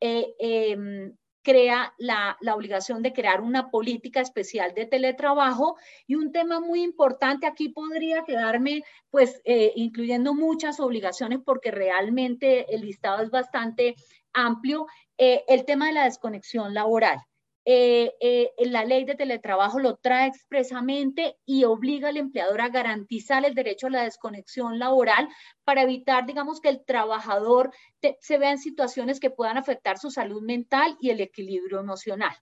eh, 0.00 0.34
em, 0.38 1.14
crea 1.44 1.94
la, 1.98 2.36
obligación 2.52 3.02
de 3.02 3.12
crear 3.12 3.40
una 3.40 3.70
política 3.70 4.20
especial 4.20 4.74
de 4.74 4.86
teletrabajo 4.86 5.76
y 6.06 6.16
un 6.16 6.32
tema 6.32 6.58
muy 6.58 6.82
importante 6.82 7.46
aquí 7.46 7.68
podría 7.68 8.24
quedarme 8.24 8.82
pues 9.10 9.40
eh, 9.44 9.72
incluyendo 9.76 10.34
muchas 10.34 10.80
obligaciones 10.80 11.38
porque 11.44 11.70
realmente 11.70 12.74
el 12.74 12.80
listado 12.80 13.22
es 13.22 13.30
bastante 13.30 13.94
amplio, 14.32 14.86
eh, 15.18 15.44
el 15.46 15.64
tema 15.64 15.86
de 15.86 15.92
la 15.92 16.04
desconexión 16.04 16.74
laboral. 16.74 17.20
Eh, 17.66 18.12
eh, 18.20 18.50
la 18.66 18.84
ley 18.84 19.04
de 19.04 19.14
teletrabajo 19.14 19.78
lo 19.78 19.96
trae 19.96 20.28
expresamente 20.28 21.38
y 21.46 21.64
obliga 21.64 22.08
al 22.08 22.18
empleador 22.18 22.60
a 22.60 22.68
garantizar 22.68 23.44
el 23.44 23.54
derecho 23.54 23.86
a 23.86 23.90
la 23.90 24.02
desconexión 24.02 24.78
laboral 24.78 25.28
para 25.64 25.82
evitar, 25.82 26.26
digamos, 26.26 26.60
que 26.60 26.68
el 26.68 26.84
trabajador 26.84 27.72
se 28.20 28.38
vea 28.38 28.50
en 28.50 28.58
situaciones 28.58 29.18
que 29.18 29.30
puedan 29.30 29.56
afectar 29.56 29.98
su 29.98 30.10
salud 30.10 30.42
mental 30.42 30.98
y 31.00 31.08
el 31.08 31.20
equilibrio 31.20 31.80
emocional. 31.80 32.36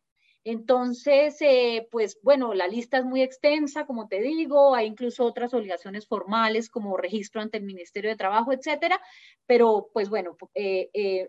Entonces, 0.45 1.37
eh, 1.41 1.87
pues 1.93 2.19
bueno, 2.25 2.53
la 2.53 2.67
lista 2.67 2.99
es 2.99 3.05
muy 3.05 3.23
extensa, 3.23 3.87
como 3.87 4.09
te 4.09 4.21
digo, 4.21 4.75
hay 4.75 4.87
incluso 4.89 5.25
otras 5.25 5.55
obligaciones 5.55 6.09
formales 6.09 6.69
como 6.69 6.97
registro 6.97 7.41
ante 7.41 7.59
el 7.59 7.65
Ministerio 7.65 8.11
de 8.11 8.17
Trabajo, 8.17 8.53
etcétera, 8.53 9.01
pero 9.47 9.89
pues 9.93 10.09
bueno, 10.11 10.37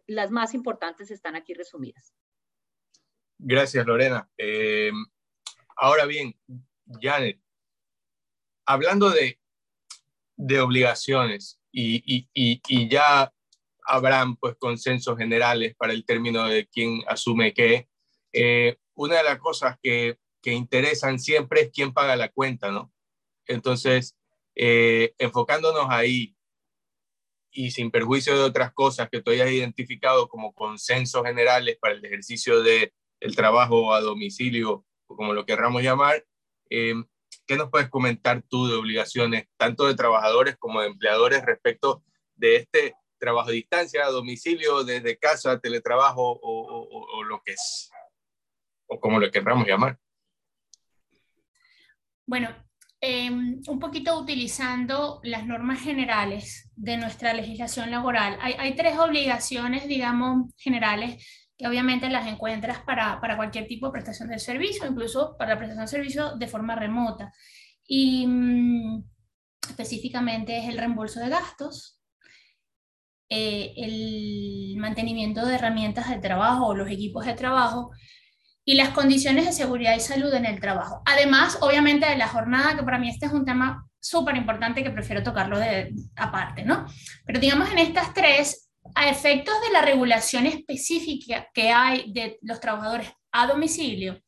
las 0.07 0.31
más 0.31 0.55
importantes 0.55 1.11
están 1.11 1.35
aquí 1.35 1.53
resumidas. 1.53 2.11
Gracias, 3.45 3.85
Lorena. 3.85 4.29
Eh, 4.37 4.89
ahora 5.75 6.05
bien, 6.05 6.33
Janet, 7.01 7.41
hablando 8.65 9.09
de, 9.09 9.37
de 10.37 10.61
obligaciones 10.61 11.59
y, 11.69 12.87
ya 12.89 13.33
habrán 13.85 14.37
pues 14.37 14.55
consensos 14.57 15.17
generales 15.17 15.75
para 15.75 15.91
el 15.91 16.05
término 16.05 16.47
de 16.47 16.67
quién 16.67 17.01
asume 17.05 17.53
qué, 17.53 17.89
eh, 18.31 18.77
una 18.95 19.17
de 19.17 19.23
las 19.23 19.39
cosas 19.39 19.77
que, 19.83 20.17
interesan 20.45 21.19
siempre 21.19 21.61
es 21.61 21.71
quién 21.73 21.93
paga 21.93 22.15
la 22.15 22.29
cuenta, 22.29 22.71
¿no? 22.71 22.93
Entonces, 23.45 24.15
eh, 24.55 25.13
enfocándonos 25.17 25.87
ahí 25.89 26.37
y 27.51 27.71
sin 27.71 27.91
perjuicio 27.91 28.37
de 28.37 28.43
otras 28.43 28.71
cosas 28.73 29.09
que 29.09 29.21
tú 29.21 29.31
hayas 29.31 29.51
identificado 29.51 30.29
como 30.29 30.53
consensos 30.53 31.23
generales 31.25 31.77
para 31.81 31.93
el 31.95 32.05
ejercicio 32.05 32.61
de 32.61 32.93
el 33.23 33.37
trabajo 33.37 33.93
a 33.93 34.01
domicilio, 34.01 34.85
o 35.07 35.15
como 35.15 35.33
lo 35.33 35.45
querramos 35.45 35.81
llamar. 35.81 36.25
Eh, 36.69 36.93
¿Qué 37.47 37.55
nos 37.55 37.69
puedes 37.69 37.89
comentar 37.89 38.43
tú 38.49 38.67
de 38.67 38.75
obligaciones, 38.75 39.47
tanto 39.55 39.87
de 39.87 39.95
trabajadores 39.95 40.57
como 40.57 40.81
de 40.81 40.87
empleadores, 40.87 41.45
respecto 41.45 42.03
de 42.35 42.57
este 42.57 42.95
trabajo 43.17 43.49
a 43.49 43.53
distancia, 43.53 44.05
a 44.05 44.11
domicilio, 44.11 44.83
desde 44.83 45.17
casa, 45.17 45.59
teletrabajo 45.59 46.37
o, 46.41 47.23
lo 47.23 47.41
que 47.43 47.53
es, 47.53 47.89
o 48.87 48.99
como 48.99 49.19
lo 49.19 49.31
querramos 49.31 49.65
llamar? 49.65 49.97
Bueno, 52.25 52.49
em, 52.99 53.61
un 53.67 53.79
poquito 53.79 54.19
utilizando 54.19 55.21
las 55.23 55.45
normas 55.45 55.81
generales 55.81 56.69
de 56.75 56.97
nuestra 56.97 57.33
legislación 57.33 57.89
laboral. 57.89 58.37
Hay, 58.41 58.53
hay, 58.57 58.75
tres 58.75 58.97
obligaciones, 58.99 59.87
digamos, 59.87 60.53
generales 60.57 61.42
que 61.57 61.67
obviamente 61.67 62.09
las 62.09 62.27
encuentras 62.27 62.79
para, 62.81 63.19
para, 63.21 63.35
cualquier 63.35 63.67
tipo 63.67 63.87
de 63.87 63.93
prestación 63.93 64.29
de 64.29 64.39
servicio, 64.39 64.87
incluso 64.87 65.35
para 65.37 65.51
la 65.51 65.57
prestación 65.57 65.85
de 65.85 65.91
servicio 65.91 66.35
de 66.35 66.47
forma 66.47 66.75
remota. 66.75 67.31
Y 67.85 68.25
mm, 68.27 69.03
específicamente 69.69 70.57
es 70.57 70.69
el 70.69 70.77
reembolso 70.77 71.19
de 71.19 71.29
gastos, 71.29 71.99
eh, 73.29 73.73
el 73.77 74.75
mantenimiento 74.77 75.45
de 75.45 75.55
herramientas 75.55 76.09
de 76.09 76.19
trabajo 76.19 76.67
o 76.67 76.75
los 76.75 76.89
equipos 76.89 77.25
de 77.25 77.33
trabajo 77.33 77.91
y 78.65 78.75
las 78.75 78.89
condiciones 78.89 79.45
de 79.45 79.53
seguridad 79.53 79.95
y 79.95 79.99
salud 79.99 80.33
en 80.33 80.45
el 80.45 80.59
trabajo. 80.59 81.01
Además, 81.05 81.57
obviamente, 81.61 82.07
de 82.07 82.17
la 82.17 82.27
jornada, 82.27 82.75
que 82.75 82.83
para 82.83 82.99
mí 82.99 83.09
este 83.09 83.25
es 83.25 83.33
un 83.33 83.45
tema 83.45 83.87
súper 83.99 84.35
importante 84.35 84.83
que 84.83 84.91
prefiero 84.91 85.23
tocarlo 85.23 85.57
de, 85.57 85.93
aparte, 86.15 86.63
¿no? 86.63 86.85
Pero 87.25 87.39
digamos, 87.39 87.71
en 87.71 87.79
estas 87.79 88.13
tres 88.13 88.62
a 88.95 89.09
efectos 89.09 89.55
de 89.61 89.71
la 89.71 89.81
regulación 89.81 90.45
específica 90.45 91.47
que 91.53 91.69
hay 91.69 92.11
de 92.11 92.37
los 92.41 92.59
trabajadores 92.59 93.11
a 93.31 93.47
domicilio, 93.47 94.21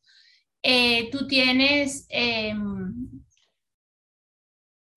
eh, 0.62 1.10
tú 1.12 1.28
tienes 1.28 2.08
em, 2.10 2.94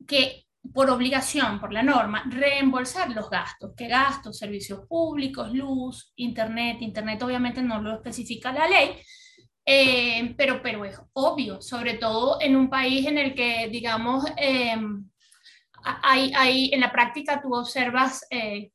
que, 0.07 0.47
por 0.73 0.89
obligación, 0.91 1.61
por 1.61 1.73
la 1.73 1.83
norma, 1.83 2.25
reembolsar 2.31 3.11
los 3.11 3.29
gastos. 3.29 3.73
¿Qué 3.77 3.89
gastos? 3.89 4.39
Servicios 4.39 4.87
públicos, 4.89 5.53
luz, 5.53 6.13
internet. 6.17 6.79
Internet 6.81 7.23
obviamente 7.23 7.61
no 7.61 7.83
lo 7.83 7.95
especifica 7.95 8.53
la 8.53 8.67
ley, 8.67 8.97
eh, 9.67 10.35
pero, 10.39 10.63
pero 10.63 10.85
es 10.87 10.99
obvio, 11.13 11.61
sobre 11.61 11.95
todo 11.95 12.41
en 12.41 12.57
un 12.57 12.71
país 12.71 13.07
en 13.07 13.19
el 13.19 13.35
que, 13.35 13.69
digamos, 13.69 14.25
em, 14.39 15.11
hay, 15.85 16.33
hay, 16.35 16.71
en 16.73 16.81
la 16.81 16.91
práctica 16.91 17.41
tú 17.43 17.55
observas 17.55 18.27
eh, 18.31 18.73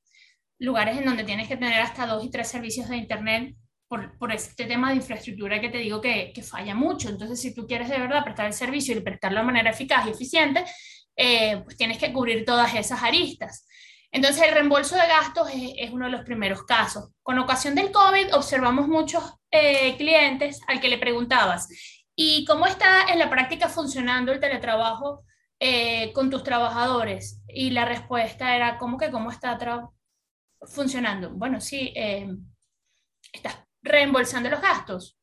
lugares 0.63 0.97
en 0.97 1.05
donde 1.05 1.25
tienes 1.25 1.47
que 1.47 1.57
tener 1.57 1.81
hasta 1.81 2.07
dos 2.07 2.23
y 2.23 2.29
tres 2.31 2.47
servicios 2.47 2.87
de 2.87 2.95
Internet 2.95 3.55
por, 3.87 4.17
por 4.17 4.31
este 4.31 4.65
tema 4.65 4.89
de 4.89 4.95
infraestructura 4.95 5.59
que 5.59 5.69
te 5.69 5.77
digo 5.79 5.99
que, 5.99 6.31
que, 6.33 6.41
falla 6.41 6.73
mucho. 6.73 7.09
Entonces, 7.09 7.41
si 7.41 7.53
tú 7.53 7.67
quieres 7.67 7.89
de 7.89 7.99
verdad 7.99 8.23
prestar 8.23 8.45
el 8.45 8.53
servicio 8.53 8.95
y 8.95 9.01
prestarlo 9.01 9.39
de 9.39 9.45
manera 9.45 9.71
eficaz 9.71 10.07
y 10.07 10.11
eficiente, 10.11 10.63
eh, 11.17 11.61
pues 11.63 11.75
tienes 11.75 11.97
que 11.97 12.13
cubrir 12.13 12.45
todas 12.45 12.73
esas 12.75 13.03
aristas. 13.03 13.67
Entonces, 14.09 14.41
el 14.43 14.53
reembolso 14.53 14.95
de 14.95 15.05
gastos 15.05 15.49
es, 15.49 15.73
es, 15.77 15.91
uno 15.91 16.05
de 16.05 16.11
los 16.11 16.21
primeros 16.21 16.63
casos. 16.63 17.09
Con 17.21 17.37
ocasión 17.39 17.75
del 17.75 17.91
COVID, 17.91 18.33
observamos 18.33 18.87
muchos 18.87 19.23
eh, 19.51 19.97
clientes 19.97 20.61
al 20.67 20.79
que 20.79 20.87
le 20.87 20.97
preguntabas, 20.97 21.67
¿y 22.15 22.45
cómo 22.45 22.67
está 22.67 23.11
en 23.11 23.19
la 23.19 23.29
práctica 23.29 23.67
funcionando 23.67 24.31
el 24.31 24.39
teletrabajo 24.39 25.23
eh, 25.59 26.13
con 26.13 26.29
tus 26.29 26.43
trabajadores? 26.43 27.41
Y 27.49 27.71
la 27.71 27.83
respuesta 27.83 28.55
era, 28.55 28.77
¿cómo 28.77 28.97
que 28.97 29.11
cómo 29.11 29.29
está 29.29 29.57
funcionando? 30.67 31.31
Bueno, 31.31 31.61
sí, 31.61 31.93
eh, 31.95 32.27
estás 33.31 33.57
reembolsando 33.81 34.49
los 34.49 34.61
gastos. 34.61 35.17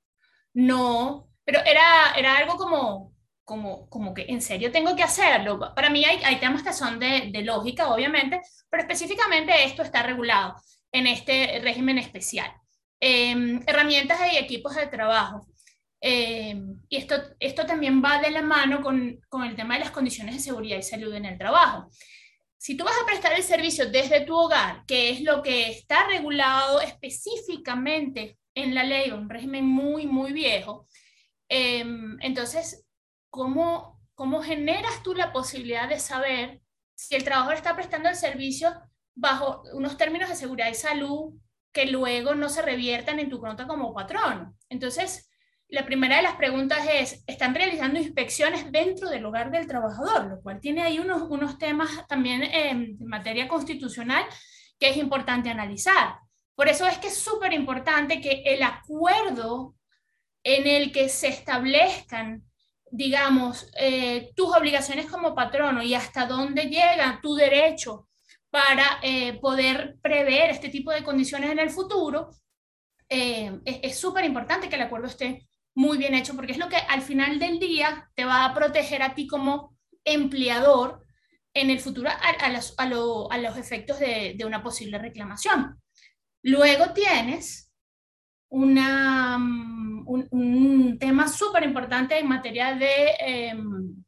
No, 0.54 1.30
pero 1.44 1.60
era, 1.64 2.12
era 2.16 2.36
algo 2.36 2.56
como, 2.56 3.14
como, 3.44 3.88
como 3.88 4.14
que 4.14 4.26
en 4.28 4.42
serio 4.42 4.72
tengo 4.72 4.94
que 4.96 5.02
hacerlo. 5.02 5.58
Para 5.74 5.90
mí 5.90 6.04
hay, 6.04 6.22
hay 6.24 6.40
temas 6.40 6.62
que 6.62 6.72
son 6.72 6.98
de, 6.98 7.30
de, 7.32 7.42
lógica, 7.42 7.92
obviamente, 7.92 8.40
pero 8.68 8.82
específicamente 8.82 9.64
esto 9.64 9.82
está 9.82 10.02
regulado 10.02 10.54
en 10.92 11.06
este 11.06 11.60
régimen 11.62 11.98
especial. 11.98 12.52
Em, 13.00 13.62
herramientas 13.66 14.20
y 14.32 14.36
equipos 14.36 14.74
de 14.76 14.86
trabajo. 14.88 15.46
Em, 16.00 16.80
y 16.88 16.96
esto, 16.96 17.14
esto 17.38 17.66
también 17.66 18.02
va 18.02 18.20
de 18.20 18.30
la 18.30 18.42
mano 18.42 18.82
con, 18.82 19.20
con 19.28 19.44
el 19.44 19.54
tema 19.54 19.74
de 19.74 19.80
las 19.80 19.90
condiciones 19.90 20.34
de 20.34 20.40
seguridad 20.40 20.78
y 20.78 20.82
salud 20.82 21.14
en 21.14 21.26
el 21.26 21.38
trabajo 21.38 21.90
si 22.60 22.76
tú 22.76 22.84
vas 22.84 22.94
a 23.02 23.06
prestar 23.06 23.32
el 23.32 23.42
servicio 23.42 23.90
desde 23.90 24.20
tu 24.20 24.36
hogar, 24.36 24.84
que 24.84 25.08
es 25.08 25.22
lo 25.22 25.42
que 25.42 25.70
está 25.70 26.06
regulado 26.06 26.82
específicamente 26.82 28.38
en 28.54 28.74
la 28.74 28.84
ley, 28.84 29.10
un 29.12 29.30
régimen 29.30 29.64
muy, 29.64 30.06
muy 30.06 30.34
viejo, 30.34 30.86
em, 31.48 32.18
entonces, 32.20 32.84
¿cómo, 33.30 33.98
¿cómo 34.14 34.42
generas 34.42 35.02
tú 35.02 35.14
la 35.14 35.32
posibilidad 35.32 35.88
de 35.88 35.98
saber 35.98 36.60
si 36.94 37.14
el 37.14 37.24
trabajador 37.24 37.54
está 37.54 37.74
prestando 37.74 38.10
el 38.10 38.16
servicio 38.16 38.74
bajo 39.14 39.62
unos 39.72 39.96
términos 39.96 40.28
de 40.28 40.36
seguridad 40.36 40.68
y 40.68 40.74
salud 40.74 41.32
que 41.72 41.86
luego 41.86 42.34
no 42.34 42.50
se 42.50 42.60
reviertan 42.60 43.20
en 43.20 43.30
tu 43.30 43.40
cuenta 43.40 43.66
como 43.66 43.94
patrón? 43.94 44.54
Entonces, 44.68 45.29
la 45.70 45.86
primera 45.86 46.16
de 46.16 46.22
las 46.22 46.34
preguntas 46.34 46.80
es, 46.92 47.22
¿están 47.26 47.54
realizando 47.54 48.00
inspecciones 48.00 48.70
dentro 48.72 49.08
del 49.08 49.24
hogar 49.24 49.50
del 49.50 49.68
trabajador? 49.68 50.26
Lo 50.26 50.40
cual 50.42 50.60
tiene 50.60 50.82
ahí 50.82 50.98
unos, 50.98 51.22
unos 51.30 51.58
temas 51.58 52.06
también 52.08 52.42
en 52.42 52.96
materia 53.00 53.46
constitucional 53.46 54.24
que 54.78 54.90
es 54.90 54.96
importante 54.96 55.48
analizar. 55.48 56.16
Por 56.56 56.68
eso 56.68 56.86
es 56.86 56.98
que 56.98 57.06
es 57.06 57.16
súper 57.16 57.52
importante 57.52 58.20
que 58.20 58.42
el 58.46 58.62
acuerdo 58.62 59.76
en 60.42 60.66
el 60.66 60.90
que 60.90 61.08
se 61.08 61.28
establezcan, 61.28 62.42
digamos, 62.90 63.70
eh, 63.78 64.32
tus 64.34 64.54
obligaciones 64.56 65.06
como 65.06 65.34
patrono 65.34 65.82
y 65.82 65.94
hasta 65.94 66.26
dónde 66.26 66.64
llega 66.64 67.20
tu 67.22 67.34
derecho 67.34 68.08
para 68.50 68.98
eh, 69.02 69.38
poder 69.38 69.98
prever 70.02 70.50
este 70.50 70.68
tipo 70.68 70.90
de 70.90 71.04
condiciones 71.04 71.50
en 71.50 71.60
el 71.60 71.70
futuro, 71.70 72.30
eh, 73.08 73.60
es 73.64 73.98
súper 73.98 74.24
importante 74.24 74.68
que 74.68 74.76
el 74.76 74.82
acuerdo 74.82 75.06
esté 75.06 75.48
muy 75.74 75.98
bien 75.98 76.14
hecho, 76.14 76.34
porque 76.34 76.52
es 76.52 76.58
lo 76.58 76.68
que 76.68 76.76
al 76.76 77.02
final 77.02 77.38
del 77.38 77.58
día 77.58 78.10
te 78.14 78.24
va 78.24 78.44
a 78.44 78.54
proteger 78.54 79.02
a 79.02 79.14
ti 79.14 79.26
como 79.26 79.76
empleador 80.04 81.04
en 81.54 81.70
el 81.70 81.80
futuro 81.80 82.10
a, 82.10 82.48
los, 82.50 82.74
a, 82.78 82.86
los, 82.86 83.56
efectos 83.56 83.98
de, 83.98 84.36
una 84.44 84.62
posible 84.62 84.98
reclamación. 84.98 85.80
Luego 86.42 86.92
tienes 86.92 87.70
mm, 88.50 90.04
un, 90.06 90.98
tema 90.98 91.28
súper 91.28 91.64
importante 91.64 92.18
en 92.18 92.28
materia 92.28 92.74
de 92.74 93.10
em, 93.20 94.04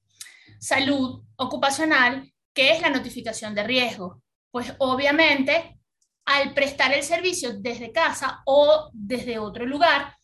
salud 0.58 1.24
ocupacional, 1.36 2.32
que 2.54 2.72
es 2.72 2.80
la 2.80 2.90
notificación 2.90 3.54
de 3.54 3.64
riesgo. 3.64 4.22
Pues 4.50 4.74
obviamente, 4.78 5.80
al 6.26 6.54
prestar 6.54 6.92
el 6.92 7.02
servicio 7.02 7.58
desde 7.58 7.92
casa 7.92 8.42
o 8.46 8.90
desde 8.92 9.38
otro 9.38 9.66
lugar, 9.66 10.14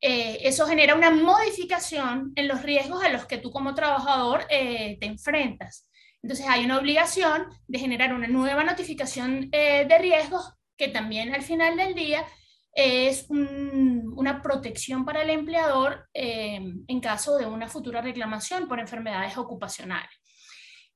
eh, 0.00 0.38
eso 0.42 0.66
genera 0.66 0.94
una 0.94 1.10
modificación 1.10 2.32
en 2.36 2.46
los 2.48 2.62
riesgos 2.62 3.02
a 3.02 3.08
los 3.08 3.26
que 3.26 3.38
tú 3.38 3.50
como 3.50 3.74
trabajador 3.74 4.44
eh, 4.48 4.96
te 5.00 5.06
enfrentas. 5.06 5.88
Entonces 6.22 6.46
hay 6.48 6.64
una 6.64 6.78
obligación 6.78 7.46
de 7.66 7.78
generar 7.78 8.14
una 8.14 8.28
nueva 8.28 8.64
notificación 8.64 9.48
eh, 9.52 9.86
de 9.86 9.98
riesgos 9.98 10.52
que 10.76 10.88
también 10.88 11.34
al 11.34 11.42
final 11.42 11.76
del 11.76 11.94
día 11.94 12.24
es 12.72 13.26
una 13.28 14.40
protección 14.40 15.04
para 15.04 15.22
el 15.22 15.30
empleador 15.30 16.08
en 16.12 17.00
caso 17.00 17.36
de 17.36 17.46
una 17.46 17.66
futura 17.66 18.00
reclamación 18.00 18.68
por 18.68 18.78
enfermedades 18.78 19.36
ocupacionales. 19.36 20.10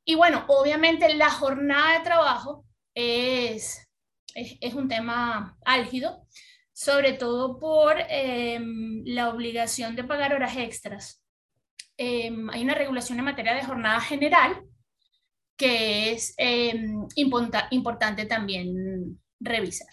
Y 0.04 0.14
bueno, 0.14 0.44
obviamente 0.48 1.12
la 1.14 1.30
jornada 1.30 1.98
de 1.98 2.04
trabajo 2.04 2.64
es, 2.94 3.88
es, 4.34 4.74
un 4.74 4.88
tema 4.88 5.56
álgido, 5.64 6.26
sobre 6.82 7.12
todo 7.12 7.60
por 7.60 7.94
em, 8.08 9.04
la 9.04 9.30
obligación 9.30 9.94
de 9.94 10.02
pagar 10.02 10.34
horas 10.34 10.56
extras. 10.56 11.22
Em, 11.96 12.50
hay 12.50 12.64
una 12.64 12.74
regulación 12.74 13.20
en 13.20 13.24
materia 13.24 13.54
de 13.54 13.64
jornada 13.64 14.00
general 14.00 14.64
que 15.56 16.10
es 16.10 16.34
em, 16.38 17.06
importante 17.14 18.26
también 18.26 19.20
revisar. 19.38 19.86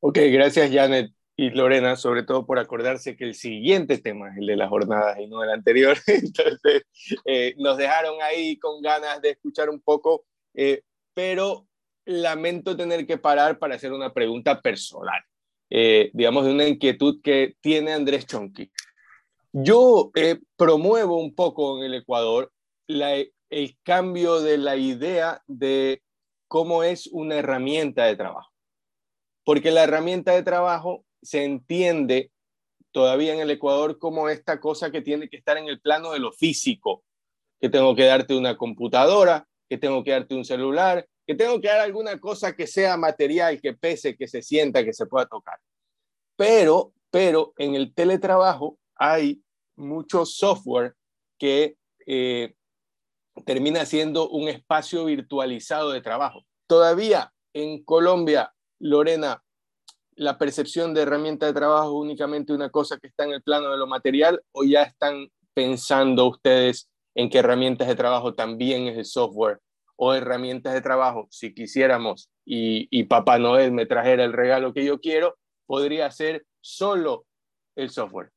Ok, 0.00 0.18
gracias 0.32 0.72
Janet 0.72 1.12
y 1.36 1.50
Lorena, 1.50 1.94
sobre 1.94 2.24
todo 2.24 2.44
por 2.44 2.58
acordarse 2.58 3.16
que 3.16 3.22
el 3.22 3.34
siguiente 3.34 3.98
tema 3.98 4.30
es 4.32 4.38
el 4.38 4.46
de 4.46 4.56
las 4.56 4.68
jornadas 4.68 5.16
y 5.20 5.28
no 5.28 5.44
el 5.44 5.50
anterior. 5.50 5.96
Entonces, 6.08 6.82
eh, 7.24 7.54
nos 7.56 7.76
dejaron 7.76 8.20
ahí 8.20 8.58
con 8.58 8.82
ganas 8.82 9.22
de 9.22 9.30
escuchar 9.30 9.70
un 9.70 9.80
poco, 9.80 10.24
eh, 10.54 10.82
pero 11.14 11.68
lamento 12.04 12.76
tener 12.76 13.06
que 13.06 13.16
parar 13.16 13.60
para 13.60 13.76
hacer 13.76 13.92
una 13.92 14.12
pregunta 14.12 14.60
personal, 14.60 15.22
eh, 15.70 16.10
digamos, 16.12 16.44
de 16.44 16.52
una 16.52 16.68
inquietud 16.68 17.20
que 17.22 17.54
tiene 17.60 17.92
Andrés 17.92 18.26
Chonqui. 18.26 18.70
Yo 19.52 20.10
promuevo 20.56 21.16
un 21.16 21.34
poco 21.34 21.78
en 21.78 21.84
el 21.84 21.94
Ecuador 21.94 22.52
el 22.86 23.78
cambio 23.82 24.40
de 24.40 24.58
la 24.58 24.76
idea 24.76 25.42
de 25.46 26.02
cómo 26.48 26.82
es 26.84 27.06
una 27.08 27.36
herramienta 27.36 28.04
de 28.04 28.16
trabajo 28.16 28.50
porque 29.50 29.70
la 29.70 29.82
herramienta 29.82 30.32
de 30.32 30.44
trabajo 30.44 31.04
se 31.22 31.44
entiende 31.44 32.30
todavía 32.92 33.34
en 33.34 33.40
el 33.40 33.50
Ecuador 33.50 33.98
como 33.98 34.28
esta 34.28 34.60
cosa 34.60 34.92
que 34.92 35.02
tiene 35.02 35.28
que 35.28 35.38
estar 35.38 35.56
en 35.56 35.68
el 35.68 35.80
plano 35.80 36.12
de 36.12 36.20
lo 36.20 36.30
físico, 36.30 37.02
que 37.60 37.68
tengo 37.68 37.94
que 37.94 38.04
darte 38.04 38.36
una 38.36 38.56
computadora, 38.56 39.48
que 39.68 39.76
tengo 39.76 40.04
que 40.04 40.12
darte 40.12 40.36
un 40.36 40.44
celular, 40.44 41.08
que 41.30 41.36
tengo 41.36 41.60
que 41.60 41.68
dar 41.68 41.78
alguna 41.78 42.18
cosa 42.18 42.56
que 42.56 42.66
sea 42.66 42.96
material, 42.96 43.60
que 43.60 43.72
pese, 43.72 44.16
que 44.16 44.26
se 44.26 44.42
sienta, 44.42 44.84
que 44.84 44.92
se 44.92 45.06
pueda 45.06 45.26
tocar. 45.26 45.60
Pero, 46.34 46.92
pero 47.08 47.52
en 47.56 47.76
el 47.76 47.94
teletrabajo 47.94 48.80
hay 48.96 49.40
mucho 49.76 50.26
software 50.26 50.96
que 51.38 51.76
eh, 52.04 52.52
termina 53.46 53.86
siendo 53.86 54.28
un 54.28 54.48
espacio 54.48 55.04
virtualizado 55.04 55.92
de 55.92 56.00
trabajo. 56.00 56.42
Todavía 56.66 57.32
en 57.54 57.84
Colombia 57.84 58.52
Lorena, 58.80 59.40
la 60.16 60.36
percepción 60.36 60.94
de 60.94 61.02
herramienta 61.02 61.46
de 61.46 61.52
trabajo 61.52 61.90
es 61.90 62.06
únicamente 62.06 62.52
una 62.52 62.70
cosa 62.70 62.98
que 62.98 63.06
está 63.06 63.22
en 63.22 63.34
el 63.34 63.42
plano 63.44 63.70
de 63.70 63.78
lo 63.78 63.86
material 63.86 64.42
o 64.50 64.64
ya 64.64 64.82
están 64.82 65.30
pensando 65.54 66.26
ustedes 66.26 66.90
en 67.14 67.30
que 67.30 67.38
herramientas 67.38 67.86
de 67.86 67.94
trabajo 67.94 68.34
también 68.34 68.88
es 68.88 68.98
el 68.98 69.04
software 69.04 69.60
o 70.02 70.14
herramientas 70.14 70.72
de 70.72 70.80
trabajo, 70.80 71.28
si 71.30 71.52
quisiéramos 71.52 72.30
y, 72.42 72.88
y 72.90 73.04
Papá 73.04 73.38
Noel 73.38 73.70
me 73.70 73.84
trajera 73.84 74.24
el 74.24 74.32
regalo 74.32 74.72
que 74.72 74.82
yo 74.82 74.98
quiero, 74.98 75.36
podría 75.66 76.10
ser 76.10 76.46
solo 76.62 77.26
el 77.76 77.90
software. 77.90 78.32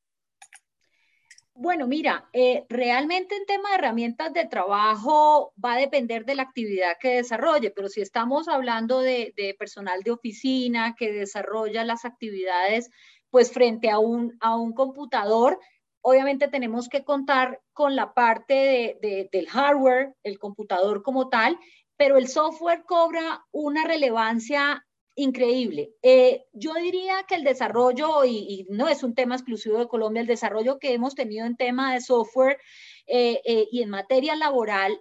Bueno, 1.55 1.87
mira, 1.87 2.27
eh, 2.33 2.65
realmente 2.67 3.37
en 3.37 3.45
tema 3.45 3.69
de 3.69 3.75
herramientas 3.75 4.33
de 4.33 4.45
trabajo 4.45 5.53
va 5.63 5.75
a 5.75 5.77
depender 5.77 6.25
de 6.25 6.35
la 6.35 6.43
actividad 6.43 6.97
que 6.99 7.15
desarrolle, 7.15 7.71
pero 7.71 7.87
si 7.87 8.01
estamos 8.01 8.49
hablando 8.49 8.99
de, 8.99 9.33
personal 9.57 10.03
de 10.03 10.11
oficina 10.11 10.95
que 10.99 11.13
desarrolla 11.13 11.85
las 11.85 12.03
actividades, 12.03 12.89
pues 13.29 13.53
frente 13.53 13.89
a 13.89 13.99
un, 13.99 14.35
a 14.41 14.57
un 14.57 14.73
computador, 14.73 15.57
obviamente 16.03 16.47
tenemos 16.49 16.89
que 16.89 17.03
contar 17.03 17.61
con 17.73 17.95
la 17.95 18.13
parte 18.13 18.99
del 19.01 19.47
hardware, 19.49 20.13
el 20.23 20.37
computador 20.37 21.01
como 21.01 21.29
tal, 21.29 21.57
pero 21.97 22.17
el 22.17 22.27
software 22.27 22.83
cobra 22.85 23.45
una 23.51 23.87
relevancia 23.87 24.85
increíble. 25.15 25.93
Eh, 26.01 26.45
yo 26.51 26.73
diría 26.73 27.23
que 27.27 27.35
el 27.35 27.43
desarrollo, 27.43 28.25
y, 28.25 28.65
no 28.69 28.87
es 28.89 29.03
un 29.03 29.15
tema 29.15 29.35
exclusivo 29.35 29.77
de 29.77 29.87
Colombia, 29.87 30.21
el 30.21 30.27
desarrollo 30.27 30.79
que 30.79 30.93
hemos 30.93 31.15
tenido 31.15 31.45
en 31.45 31.55
tema 31.55 31.93
de 31.93 32.01
software 32.01 32.57
eh, 33.05 33.41
eh, 33.45 33.67
y 33.71 33.83
en 33.83 33.89
materia 33.89 34.35
laboral, 34.35 34.99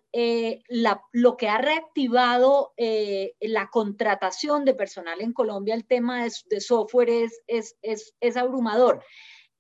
lo 1.13 1.37
que 1.37 1.49
ha 1.49 1.59
reactivado 1.59 2.75
la 2.77 3.71
contratación 3.71 4.65
de 4.65 4.75
personal 4.75 5.21
en 5.21 5.33
Colombia, 5.33 5.75
el 5.75 5.87
tema 5.87 6.25
de, 6.25 6.61
software 6.61 7.11
es, 7.11 7.43
es, 7.47 8.15
es 8.21 8.37
abrumador. 8.37 9.03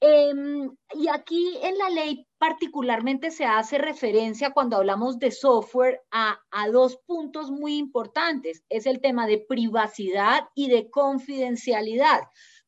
Em, 0.04 0.68
y 0.94 1.06
aquí 1.06 1.56
en 1.62 1.78
la 1.78 1.88
ley 1.88 2.26
particularmente 2.36 3.30
se 3.30 3.44
hace 3.44 3.78
referencia 3.78 4.50
cuando 4.50 4.76
hablamos 4.76 5.20
de 5.20 5.30
software 5.30 6.00
a, 6.10 6.40
a, 6.50 6.68
dos 6.70 6.96
puntos 7.06 7.52
muy 7.52 7.76
importantes. 7.76 8.64
Es 8.68 8.86
el 8.86 9.00
tema 9.00 9.28
de 9.28 9.38
privacidad 9.38 10.48
y 10.56 10.68
de 10.68 10.90
confidencialidad, 10.90 12.18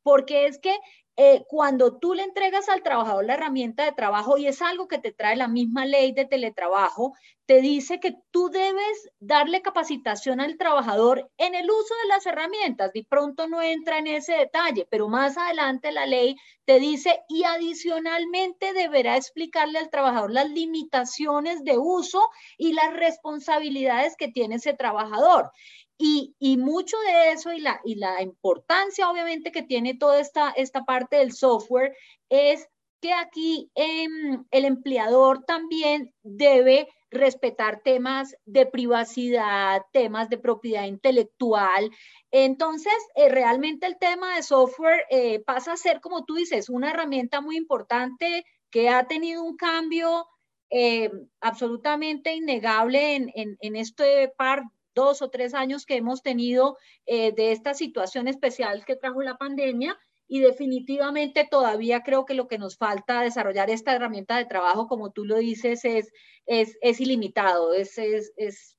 porque 0.04 0.46
es 0.46 0.60
que 0.60 0.78
eh, 1.16 1.44
cuando 1.48 1.98
tú 1.98 2.14
le 2.14 2.24
entregas 2.24 2.68
al 2.68 2.82
trabajador 2.82 3.24
la 3.24 3.34
herramienta 3.34 3.84
de 3.84 3.92
trabajo, 3.92 4.36
y 4.36 4.46
es 4.46 4.62
algo 4.62 4.88
que 4.88 4.98
te 4.98 5.12
trae 5.12 5.36
la 5.36 5.48
misma 5.48 5.86
ley 5.86 6.12
de 6.12 6.24
teletrabajo, 6.24 7.14
te 7.46 7.60
dice 7.60 8.00
que 8.00 8.14
tú 8.30 8.48
debes 8.48 9.10
darle 9.20 9.60
capacitación 9.62 10.40
al 10.40 10.56
trabajador 10.56 11.30
en 11.36 11.54
el 11.54 11.70
uso 11.70 11.94
de 12.02 12.08
las 12.08 12.26
herramientas. 12.26 12.92
De 12.92 13.04
pronto 13.08 13.48
no 13.48 13.60
entra 13.60 13.98
en 13.98 14.06
ese 14.06 14.32
detalle, 14.32 14.86
pero 14.90 15.08
más 15.08 15.36
adelante 15.36 15.92
la 15.92 16.06
ley 16.06 16.36
te 16.64 16.80
dice 16.80 17.20
y 17.28 17.44
adicionalmente 17.44 18.72
deberá 18.72 19.16
explicarle 19.16 19.78
al 19.78 19.90
trabajador 19.90 20.32
las 20.32 20.48
limitaciones 20.48 21.62
de 21.64 21.76
uso 21.76 22.28
y 22.56 22.72
las 22.72 22.94
responsabilidades 22.94 24.16
que 24.16 24.28
tiene 24.28 24.56
ese 24.56 24.72
trabajador. 24.72 25.50
Y, 25.96 26.56
mucho 26.58 26.96
de 27.00 27.32
eso 27.32 27.52
y 27.52 27.60
la, 27.60 27.80
y 27.84 27.96
la 27.96 28.20
importancia 28.22 29.08
obviamente 29.08 29.52
que 29.52 29.62
tiene 29.62 29.94
toda 29.94 30.20
esta, 30.20 30.50
esta 30.50 30.84
parte 30.84 31.16
del 31.16 31.32
software 31.32 31.96
es 32.28 32.68
que 33.00 33.12
aquí 33.12 33.70
em, 33.74 34.44
el 34.50 34.64
empleador 34.64 35.44
también 35.44 36.12
debe 36.22 36.88
respetar 37.10 37.80
temas 37.82 38.36
de 38.44 38.66
privacidad, 38.66 39.82
temas 39.92 40.28
de 40.28 40.38
propiedad 40.38 40.84
intelectual. 40.84 41.90
Entonces, 42.30 42.94
eh, 43.14 43.28
realmente 43.28 43.86
el 43.86 43.98
tema 43.98 44.34
de 44.34 44.42
software 44.42 45.04
eh, 45.10 45.40
pasa 45.40 45.72
a 45.72 45.76
ser, 45.76 46.00
como 46.00 46.24
tú 46.24 46.34
dices, 46.34 46.68
una 46.68 46.90
herramienta 46.90 47.40
muy 47.40 47.56
importante 47.56 48.44
que 48.70 48.88
ha 48.88 49.06
tenido 49.06 49.44
un 49.44 49.56
cambio 49.56 50.26
eh, 50.70 51.10
absolutamente 51.40 52.34
innegable 52.34 53.14
en, 53.16 53.30
en, 53.34 53.56
en 53.60 53.76
este 53.76 54.28
par 54.36 54.64
dos 54.94 55.22
o 55.22 55.30
tres 55.30 55.54
años 55.54 55.86
que 55.86 55.96
hemos 55.96 56.22
tenido 56.22 56.78
eh, 57.06 57.32
de 57.32 57.52
esta 57.52 57.74
situación 57.74 58.28
especial 58.28 58.84
que 58.84 58.96
trajo 58.96 59.22
la 59.22 59.36
pandemia 59.36 59.98
y 60.26 60.40
definitivamente 60.40 61.46
todavía 61.50 62.02
creo 62.02 62.24
que 62.24 62.34
lo 62.34 62.48
que 62.48 62.58
nos 62.58 62.76
falta 62.76 63.20
desarrollar 63.20 63.70
esta 63.70 63.94
herramienta 63.94 64.36
de 64.36 64.46
trabajo, 64.46 64.86
como 64.86 65.12
tú 65.12 65.24
lo 65.24 65.36
dices, 65.36 65.84
es, 65.84 66.12
es, 66.46 66.78
es 66.80 67.00
ilimitado, 67.00 67.74
es, 67.74 67.98
es, 67.98 68.32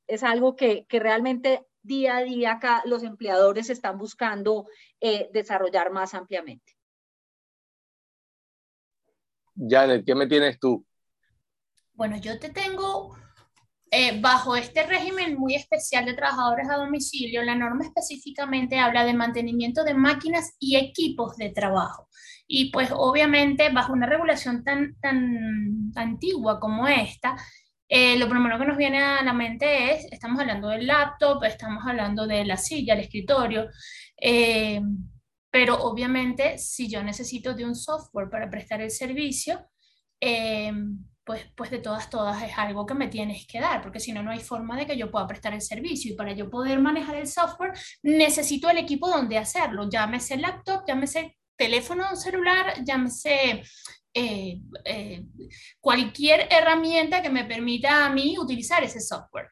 es, 0.08 0.24
algo 0.24 0.56
que, 0.56 0.86
que, 0.88 1.00
realmente 1.00 1.66
día 1.84 2.18
a 2.18 2.24
día 2.24 2.54
acá 2.54 2.82
los 2.86 3.04
empleadores 3.04 3.70
están 3.70 3.98
buscando 3.98 4.66
eh, 5.00 5.30
desarrollar 5.34 5.92
más 5.92 6.16
ampliamente. 6.16 6.74
Janet, 9.56 10.04
¿qué 10.06 10.16
me 10.16 10.28
tienes 10.28 10.60
tú? 10.60 10.86
Bueno, 11.94 12.18
yo 12.18 12.40
te 12.40 12.50
tengo 12.50 13.16
eh, 13.98 14.20
bajo 14.20 14.58
este 14.58 14.84
régimen 14.84 15.38
muy 15.38 15.56
especial 15.56 16.04
de 16.04 16.16
trabajadores 16.16 16.70
a 16.70 16.76
domicilio, 16.76 17.42
la 17.44 17.56
norma 17.56 17.86
específicamente 17.86 18.78
habla 18.78 19.06
de 19.06 19.14
mantenimiento 19.14 19.86
de 19.86 19.94
máquinas 19.94 20.54
y 20.60 20.76
equipos 20.76 21.38
de 21.38 21.52
trabajo. 21.52 22.10
Y 22.46 22.72
pues 22.72 22.90
obviamente 22.92 23.70
bajo 23.70 23.94
una 23.94 24.06
regulación 24.06 24.66
tan, 24.66 25.00
tan 25.00 25.94
antigua 25.96 26.60
como 26.60 26.90
esta, 26.90 27.38
eh, 27.88 28.18
lo 28.18 28.28
primero 28.28 28.60
que 28.60 28.66
nos 28.66 28.76
viene 28.76 29.02
a 29.02 29.24
la 29.24 29.32
mente 29.32 29.94
es, 29.94 30.12
estamos 30.12 30.42
hablando 30.42 30.68
del 30.68 30.88
laptop, 30.88 31.46
estamos 31.46 31.82
hablando 31.88 32.28
de 32.28 32.44
la 32.44 32.58
silla, 32.58 32.96
el 32.96 33.00
escritorio, 33.00 33.70
eh, 34.20 34.82
pero 35.50 35.82
obviamente 35.82 36.58
si 36.58 36.90
yo 36.90 37.02
necesito 37.02 37.54
de 37.54 37.64
un 37.64 37.76
software 37.76 38.30
para 38.30 38.50
prestar 38.50 38.82
el 38.82 38.92
servicio, 38.92 39.70
pues, 41.26 41.44
pues 41.56 41.72
de 41.72 41.80
todas, 41.80 42.10
todas 42.10 42.42
es 42.44 42.58
algo 42.58 42.86
que 42.86 42.94
me 42.94 43.08
tienes 43.08 43.48
que 43.48 43.60
dar, 43.60 43.82
porque 43.82 44.00
si 44.00 44.14
no, 44.14 44.22
no 44.22 44.32
hay 44.32 44.40
forma 44.40 44.78
de 44.78 44.86
que 44.86 44.96
yo 44.96 45.10
pueda 45.10 45.28
prestar 45.28 45.54
el 45.54 45.62
servicio. 45.62 46.14
Y 46.14 46.16
para 46.16 46.34
yo 46.34 46.50
poder 46.50 46.80
manejar 46.80 47.16
el 47.16 47.28
software, 47.28 47.74
necesito 48.04 48.70
el 48.70 48.78
equipo 48.78 49.10
donde 49.10 49.38
hacerlo. 49.38 49.90
Llámese 49.90 50.38
laptop, 50.38 50.84
llámese 50.88 51.38
teléfono 51.58 52.16
celular, 52.16 52.76
llámese 52.84 53.64
eh, 54.14 54.62
eh, 54.86 55.26
cualquier 55.80 56.48
herramienta 56.52 57.22
que 57.22 57.30
me 57.30 57.46
permita 57.46 58.06
a 58.06 58.10
mí 58.10 58.38
utilizar 58.38 58.84
ese 58.84 59.02
software. 59.02 59.50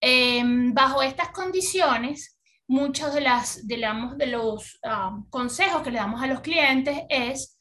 Em, 0.00 0.72
bajo 0.72 1.02
estas 1.02 1.30
condiciones, 1.30 2.38
muchos 2.68 3.12
de, 3.14 3.20
las, 3.20 3.66
de, 3.66 3.76
de 4.16 4.26
los 4.26 4.78
ah, 4.84 5.18
consejos 5.30 5.82
que 5.82 5.90
le 5.90 5.98
damos 5.98 6.22
a 6.22 6.26
los 6.28 6.40
clientes 6.40 7.02
es 7.08 7.58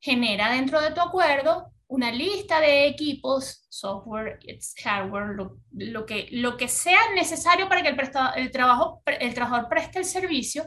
genera 0.00 0.50
dentro 0.50 0.80
de 0.80 0.92
tu 0.92 1.00
acuerdo 1.00 1.69
una 1.90 2.12
lista 2.12 2.60
de 2.60 2.86
equipos, 2.86 3.66
software, 3.68 4.38
hardware, 4.84 5.36
lo, 5.72 6.06
que, 6.06 6.28
lo 6.30 6.56
que 6.56 6.68
sea 6.68 7.00
necesario 7.16 7.68
para 7.68 7.82
que 7.82 7.88
el, 7.88 8.00
el, 8.36 8.50
trabajo, 8.52 9.02
el 9.06 9.34
trabajador 9.34 9.68
preste 9.68 9.98
el 9.98 10.04
servicio, 10.04 10.66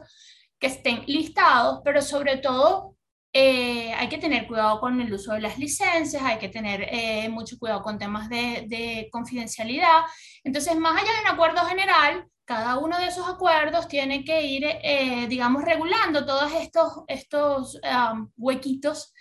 que 0.58 0.66
estén 0.66 1.02
listados, 1.06 1.80
pero 1.82 2.02
sobre 2.02 2.36
todo 2.36 2.96
eh, 3.32 3.94
hay 3.94 4.08
que 4.10 4.18
tener 4.18 4.46
cuidado 4.46 4.78
con 4.80 5.00
el 5.00 5.12
uso 5.12 5.32
de 5.32 5.40
las 5.40 5.58
licencias, 5.58 6.22
hay 6.22 6.38
que 6.38 6.50
tener 6.50 6.86
eh, 6.90 7.28
mucho 7.30 7.58
cuidado 7.58 7.82
con 7.82 7.98
temas 7.98 8.28
de, 8.28 8.66
de, 8.68 9.08
confidencialidad. 9.10 10.02
Entonces, 10.44 10.76
más 10.76 11.00
allá 11.00 11.10
de 11.10 11.20
un 11.22 11.34
acuerdo 11.34 11.64
general, 11.64 12.26
cada 12.44 12.76
uno 12.76 12.98
de 12.98 13.06
esos 13.06 13.26
acuerdos 13.26 13.88
tiene 13.88 14.24
que 14.24 14.42
ir, 14.42 14.64
eh, 14.66 15.26
digamos, 15.26 15.64
regulando 15.64 16.26
todos 16.26 16.52
estos, 16.52 17.02
estos 17.08 17.80
um, 17.82 18.30
huequitos 18.36 19.14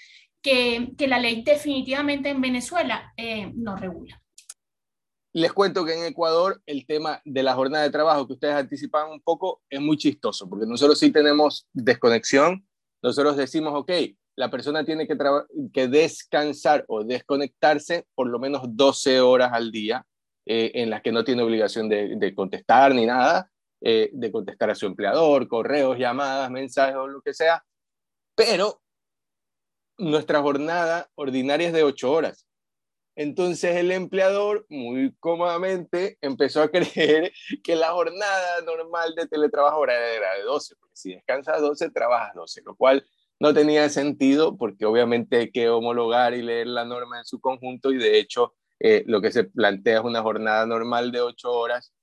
que, 0.44 0.92
que, 0.98 1.08
la 1.08 1.20
ley 1.20 1.42
definitivamente 1.44 2.30
en 2.30 2.42
Venezuela 2.42 3.14
no 3.56 3.76
regula. 3.76 4.22
Les 5.34 5.52
cuento 5.52 5.84
que 5.84 5.94
en 5.94 6.06
Ecuador 6.06 6.62
el 6.68 6.86
tema 6.86 7.22
de 7.26 7.42
la 7.42 7.56
jornada 7.56 7.84
de 7.84 7.90
trabajo 7.90 8.28
que 8.28 8.34
ustedes 8.34 8.54
anticipaban 8.54 9.12
un 9.12 9.22
poco 9.22 9.64
es 9.70 9.82
muy 9.82 9.98
chistoso, 9.98 10.48
porque 10.48 10.68
nosotros 10.68 11.00
sí 11.00 11.12
tenemos 11.12 11.68
desconexión 11.74 12.68
nosotros 13.04 13.36
decimos, 13.36 13.74
ok, 13.76 13.92
la 14.38 14.50
persona 14.50 14.86
tiene 14.86 15.06
que, 15.06 15.18
que 15.74 15.88
descansar 15.90 16.86
o 16.88 17.04
desconectarse 17.04 18.08
por 18.16 18.28
lo 18.28 18.40
menos 18.40 18.62
12 18.66 19.20
horas 19.20 19.52
al 19.52 19.72
día 19.72 20.06
eh, 20.46 20.72
en 20.76 20.90
las 20.90 21.02
que 21.02 21.12
no 21.12 21.26
tiene 21.26 21.44
obligación 21.44 21.90
de, 21.90 22.34
contestar 22.34 22.96
ni 22.96 23.06
nada, 23.06 23.52
eh, 23.82 24.10
de 24.14 24.32
contestar 24.32 24.70
a 24.70 24.76
su 24.76 24.86
empleador, 24.86 25.50
correos, 25.50 26.00
llamadas, 26.00 26.50
mensajes 26.50 26.96
o 26.96 27.08
lo 27.08 27.22
que 27.22 27.34
sea, 27.34 27.64
pero 28.36 28.82
nuestra 29.98 30.42
jornada 30.42 31.10
ordinaria 31.16 31.68
es 31.68 31.74
de 31.74 31.84
8 31.84 32.12
horas. 32.12 32.48
Entonces 33.16 33.76
el 33.76 33.92
empleador 33.92 34.66
muy 34.70 35.14
cómodamente 35.20 36.18
empezó 36.22 36.64
a 36.64 36.70
creer 36.72 37.32
que 37.64 37.76
la 37.76 37.92
jornada 37.92 38.62
normal 38.66 39.14
de 39.16 39.28
teletrabajo 39.28 39.84
era 39.84 40.34
de 40.36 40.44
12, 40.44 40.76
porque 40.80 40.96
si 40.96 41.14
descansas 41.14 41.62
12, 41.62 41.92
trabajas 41.92 42.34
12, 42.34 42.62
lo 42.66 42.76
cual 42.76 43.06
no 43.40 43.54
tenía 43.54 43.90
sentido 43.90 44.58
porque 44.58 44.86
obviamente 44.86 45.38
hay 45.38 45.52
que 45.52 45.70
homologar 45.70 46.34
y 46.34 46.42
leer 46.42 46.68
la 46.68 46.86
norma 46.86 47.20
en 47.20 47.26
su 47.26 47.40
conjunto 47.40 47.92
y 47.92 47.98
de 47.98 48.18
hecho 48.18 48.56
eh, 48.80 49.04
lo 49.06 49.22
que 49.22 49.32
se 49.32 49.44
plantea 49.44 50.00
es 50.00 50.04
una 50.04 50.22
jornada 50.22 50.66
normal 50.66 51.12
de 51.12 51.22
8 51.22 51.52
horas, 51.52 51.94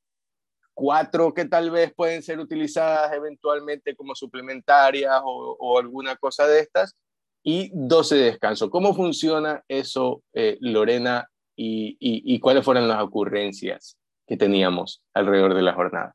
cuatro 0.75 1.35
que 1.35 1.45
tal 1.45 1.71
vez 1.71 1.93
pueden 1.95 2.23
ser 2.23 2.39
utilizadas 2.39 3.13
eventualmente 3.13 3.97
como 3.97 4.15
suplementarias 4.15 5.21
o 5.25 5.79
alguna 5.79 6.17
cosa 6.17 6.47
de 6.47 6.61
estas, 6.61 6.97
y 7.43 7.71
12 7.73 8.17
de 8.17 8.25
descanso. 8.25 8.71
¿Cómo 8.71 8.95
funciona 8.95 9.65
eso, 9.69 10.23
eh, 10.33 10.59
Lorena, 10.61 11.29
y, 11.63 12.39
cuáles 12.41 12.65
fueron 12.65 12.89
las 12.89 13.03
ocurrencias 13.03 13.99
que 14.27 14.37
teníamos 14.37 15.03
alrededor 15.13 15.55
de 15.55 15.63
la 15.63 15.75
jornada? 15.75 16.15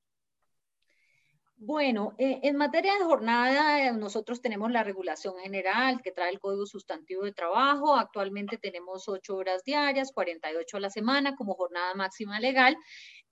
Bueno, 1.58 2.14
eh, 2.18 2.40
en 2.44 2.58
materia 2.58 2.94
de 2.96 3.06
jornada, 3.06 3.88
eh, 3.88 3.94
nosotros 3.94 4.42
tenemos 4.42 4.72
la 4.72 4.84
regulación 4.84 5.36
general 5.38 6.02
que 6.02 6.12
trae 6.12 6.32
el 6.32 6.40
Código 6.40 6.66
Sustantivo 6.66 7.24
de 7.24 7.32
Trabajo. 7.32 7.96
Actualmente 7.96 8.58
tenemos 8.58 9.08
8 9.08 9.36
horas 9.36 9.64
diarias, 9.64 10.12
48 10.14 10.78
a 10.78 10.80
la 10.80 10.90
semana 10.90 11.36
como 11.36 11.54
jornada 11.54 11.94
máxima 11.96 12.40
legal 12.40 12.78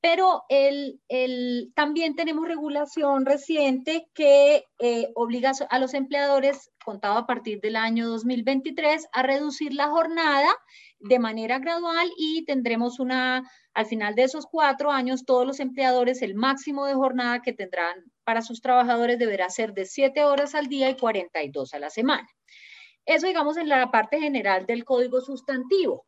pero 0.04 0.44
el, 0.50 1.00
el, 1.08 1.72
también 1.78 2.18
tenemos 2.18 2.46
regulación 2.46 3.26
reciente 3.26 4.10
que 4.14 4.66
eh, 4.80 5.08
obliga 5.16 5.54
a 5.70 5.80
los 5.80 5.94
empleadores, 5.94 6.72
contado 6.84 7.18
a 7.18 7.26
partir 7.26 7.62
del 7.62 7.78
año 7.78 8.10
2023, 8.10 9.08
a 9.14 9.24
reducir 9.24 9.74
la 9.74 9.88
jornada 9.88 10.50
de 11.00 11.20
manera 11.20 11.60
gradual 11.60 12.12
y 12.18 12.44
tendremos 12.44 13.00
una, 13.00 13.50
al 13.74 13.86
final 13.86 14.14
de 14.16 14.24
esos 14.24 14.46
cuatro 14.46 14.92
años, 14.92 15.24
todos 15.24 15.48
los 15.48 15.62
empleadores, 15.62 16.22
el 16.22 16.36
máximo 16.36 16.86
de 16.86 16.96
jornada 16.96 17.42
que 17.42 17.54
tendrán 17.54 18.04
para 18.26 18.42
sus 18.42 18.60
trabajadores 18.60 19.18
deberá 19.18 19.50
ser 19.50 19.72
de 19.72 19.86
siete 19.86 20.26
horas 20.26 20.54
al 20.54 20.68
día 20.68 20.90
y 20.90 20.98
42 20.98 21.74
a 21.74 21.80
la 21.80 21.90
semana. 21.90 22.28
Eso, 23.06 23.28
digamos, 23.28 23.56
en 23.56 23.70
la 23.70 23.90
parte 23.90 24.20
general 24.20 24.66
del 24.66 24.84
código 24.84 25.22
sustantivo 25.22 26.06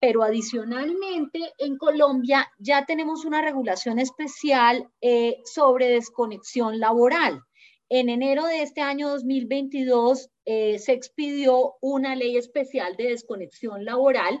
pero 0.00 0.22
adicionalmente 0.22 1.52
en 1.58 1.76
Colombia 1.76 2.50
ya 2.58 2.86
tenemos 2.86 3.26
una 3.26 3.42
regulación 3.42 3.98
especial 3.98 4.88
eh, 5.02 5.36
sobre 5.44 5.88
desconexión 5.88 6.80
laboral. 6.80 7.42
En 7.90 8.08
enero 8.08 8.46
de 8.46 8.62
este 8.62 8.80
año 8.80 9.10
2022 9.10 10.30
eh, 10.46 10.78
se 10.78 10.92
expidió 10.92 11.74
una 11.82 12.16
ley 12.16 12.38
especial 12.38 12.96
de 12.96 13.08
desconexión 13.08 13.84
laboral 13.84 14.40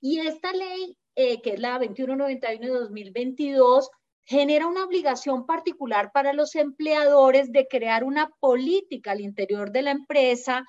y 0.00 0.20
esta 0.20 0.52
ley, 0.52 0.96
eh, 1.16 1.40
que 1.40 1.54
es 1.54 1.60
la 1.60 1.78
2191 1.78 2.66
de 2.66 2.80
2022, 2.80 3.90
genera 4.24 4.66
una 4.66 4.84
obligación 4.84 5.46
particular 5.46 6.10
para 6.12 6.34
los 6.34 6.54
empleadores 6.54 7.50
de 7.50 7.66
crear 7.66 8.04
una 8.04 8.30
política 8.40 9.12
al 9.12 9.22
interior 9.22 9.72
de 9.72 9.82
la 9.82 9.92
empresa 9.92 10.64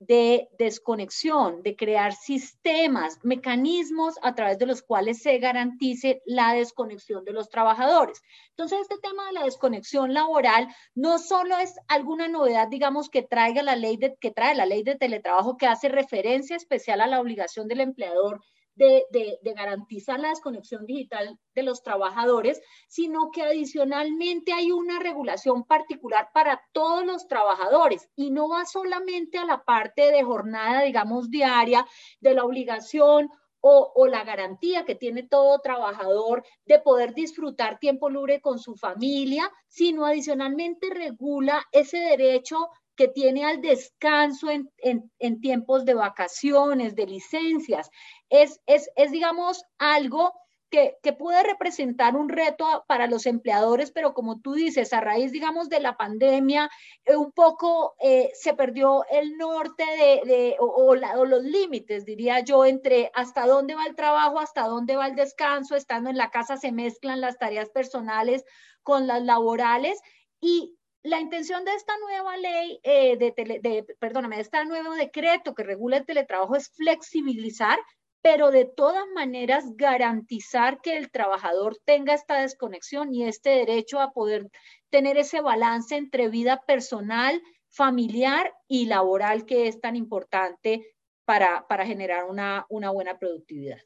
de 0.00 0.48
desconexión, 0.58 1.62
de 1.62 1.76
crear 1.76 2.14
sistemas, 2.14 3.18
mecanismos 3.22 4.14
a 4.22 4.34
través 4.34 4.58
de 4.58 4.64
los 4.64 4.82
cuales 4.82 5.22
se 5.22 5.38
garantice 5.38 6.22
la 6.24 6.54
desconexión 6.54 7.24
de 7.24 7.32
los 7.32 7.50
trabajadores. 7.50 8.22
Entonces, 8.50 8.80
este 8.80 8.96
tema 8.98 9.26
de 9.26 9.34
la 9.34 9.44
desconexión 9.44 10.14
laboral 10.14 10.74
no 10.94 11.18
solo 11.18 11.58
es 11.58 11.74
alguna 11.86 12.28
novedad, 12.28 12.68
digamos, 12.68 13.10
que 13.10 13.22
traiga 13.22 13.62
la 13.62 13.76
ley 13.76 13.98
que 14.20 14.30
trae 14.30 14.54
la 14.54 14.64
ley 14.64 14.82
de 14.82 14.96
teletrabajo 14.96 15.58
que 15.58 15.66
hace 15.66 15.90
referencia 15.90 16.56
especial 16.56 17.02
a 17.02 17.06
la 17.06 17.20
obligación 17.20 17.68
del 17.68 17.80
empleador 17.80 18.40
de, 18.80 19.38
garantizar 19.54 20.18
la 20.18 20.30
desconexión 20.30 20.86
digital 20.86 21.38
de 21.54 21.62
los 21.62 21.82
trabajadores, 21.82 22.60
sino 22.88 23.30
que 23.30 23.42
adicionalmente 23.42 24.52
hay 24.52 24.72
una 24.72 24.98
regulación 24.98 25.64
particular 25.64 26.30
para 26.32 26.62
todos 26.72 27.04
los 27.04 27.28
trabajadores. 27.28 28.08
Y 28.16 28.30
no 28.30 28.48
va 28.48 28.64
solamente 28.64 29.38
a 29.38 29.44
la 29.44 29.64
parte 29.64 30.10
de 30.10 30.22
jornada, 30.22 30.82
digamos, 30.82 31.30
diaria, 31.30 31.86
de 32.20 32.34
la 32.34 32.44
obligación 32.44 33.28
o, 33.62 33.92
o, 33.94 34.06
la 34.06 34.24
garantía 34.24 34.86
que 34.86 34.94
tiene 34.94 35.22
todo 35.24 35.58
trabajador 35.58 36.42
de 36.64 36.78
poder 36.78 37.12
disfrutar 37.12 37.78
tiempo 37.78 38.08
libre 38.08 38.40
con 38.40 38.58
su 38.58 38.74
familia, 38.74 39.52
sino 39.68 40.06
adicionalmente 40.06 40.88
regula 40.88 41.62
ese 41.70 41.98
derecho 41.98 42.70
que 43.00 43.08
tiene 43.08 43.46
al 43.46 43.62
descanso 43.62 44.48
en, 44.50 45.40
tiempos 45.40 45.86
de 45.86 45.94
vacaciones, 45.94 46.94
de 46.94 47.06
licencias. 47.06 47.88
Es, 48.28 48.60
es, 48.66 48.90
digamos, 49.10 49.64
algo 49.78 50.34
que, 50.68 50.98
puede 51.18 51.42
representar 51.42 52.14
un 52.14 52.28
reto 52.28 52.84
para 52.86 53.06
los 53.06 53.24
empleadores, 53.24 53.90
pero 53.90 54.12
como 54.12 54.42
tú 54.42 54.52
dices, 54.52 54.92
a 54.92 55.00
raíz, 55.00 55.32
digamos, 55.32 55.70
de 55.70 55.80
la 55.80 55.96
pandemia, 55.96 56.68
eh, 57.06 57.16
un 57.16 57.32
poco 57.32 57.94
eh, 58.00 58.32
se 58.34 58.52
perdió 58.52 59.06
el 59.10 59.38
norte 59.38 59.84
de, 60.26 60.56
o, 60.58 60.94
los 60.94 61.42
límites, 61.42 62.04
diría 62.04 62.40
yo, 62.40 62.66
entre 62.66 63.10
hasta 63.14 63.46
dónde 63.46 63.76
va 63.76 63.86
el 63.86 63.96
trabajo, 63.96 64.40
hasta 64.40 64.64
dónde 64.64 64.96
va 64.96 65.06
el 65.06 65.16
descanso, 65.16 65.74
estando 65.74 66.10
en 66.10 66.18
la 66.18 66.28
casa 66.28 66.58
se 66.58 66.70
mezclan 66.70 67.22
las 67.22 67.38
tareas 67.38 67.70
personales 67.70 68.44
con 68.82 69.06
las 69.06 69.22
laborales 69.22 69.98
y 70.38 70.76
la 71.02 71.20
intención 71.20 71.64
de 71.64 71.74
esta 71.74 71.92
nueva 71.98 72.36
ley, 72.36 72.80
eh, 72.82 73.16
de, 73.16 73.86
perdóname, 73.98 74.36
de 74.36 74.42
este 74.42 74.64
nuevo 74.64 74.94
decreto 74.94 75.54
que 75.54 75.62
regula 75.62 75.98
el 75.98 76.06
teletrabajo 76.06 76.56
es 76.56 76.70
flexibilizar, 76.70 77.78
pero 78.22 78.50
de 78.50 78.66
todas 78.66 79.04
maneras 79.14 79.64
garantizar 79.76 80.80
que 80.82 80.96
el 80.96 81.10
trabajador 81.10 81.78
tenga 81.86 82.12
esta 82.12 82.40
desconexión 82.40 83.14
y 83.14 83.24
este 83.24 83.50
derecho 83.50 83.98
a 84.00 84.12
poder 84.12 84.50
tener 84.90 85.16
ese 85.16 85.40
balance 85.40 85.96
entre 85.96 86.28
vida 86.28 86.62
personal, 86.66 87.40
familiar 87.70 88.52
y 88.68 88.86
laboral 88.86 89.46
que 89.46 89.68
es 89.68 89.80
tan 89.80 89.96
importante 89.96 90.94
para, 91.24 91.66
para 91.66 91.86
generar 91.86 92.24
una, 92.24 92.66
una 92.68 92.90
buena 92.90 93.18
productividad. 93.18 93.78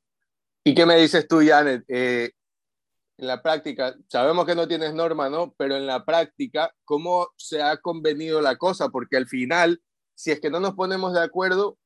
¿Y 0.65 0.75
qué 0.75 0.87
me 0.87 0.97
dices 0.97 1.29
tú, 1.29 1.43
Janet? 1.47 1.85
Eh, 1.89 2.33
en 3.17 3.27
la 3.27 3.43
práctica, 3.43 3.95
sabemos 4.09 4.47
que 4.47 4.55
no 4.55 4.67
tienes 4.67 4.95
norma, 4.95 5.29
¿no? 5.31 5.55
Pero 5.57 5.77
en 5.77 5.87
la 5.87 6.05
práctica, 6.05 6.75
¿cómo 6.85 7.29
se 7.37 7.63
ha 7.63 7.77
convenido 7.77 8.41
la 8.41 8.57
cosa? 8.57 8.89
Porque 8.89 9.17
al 9.17 9.27
final, 9.27 9.83
si 10.15 10.33
es 10.33 10.41
que 10.41 10.51
no 10.51 10.61
nos 10.61 10.75
ponemos 10.75 11.13
de 11.15 11.23
acuerdo, 11.23 11.79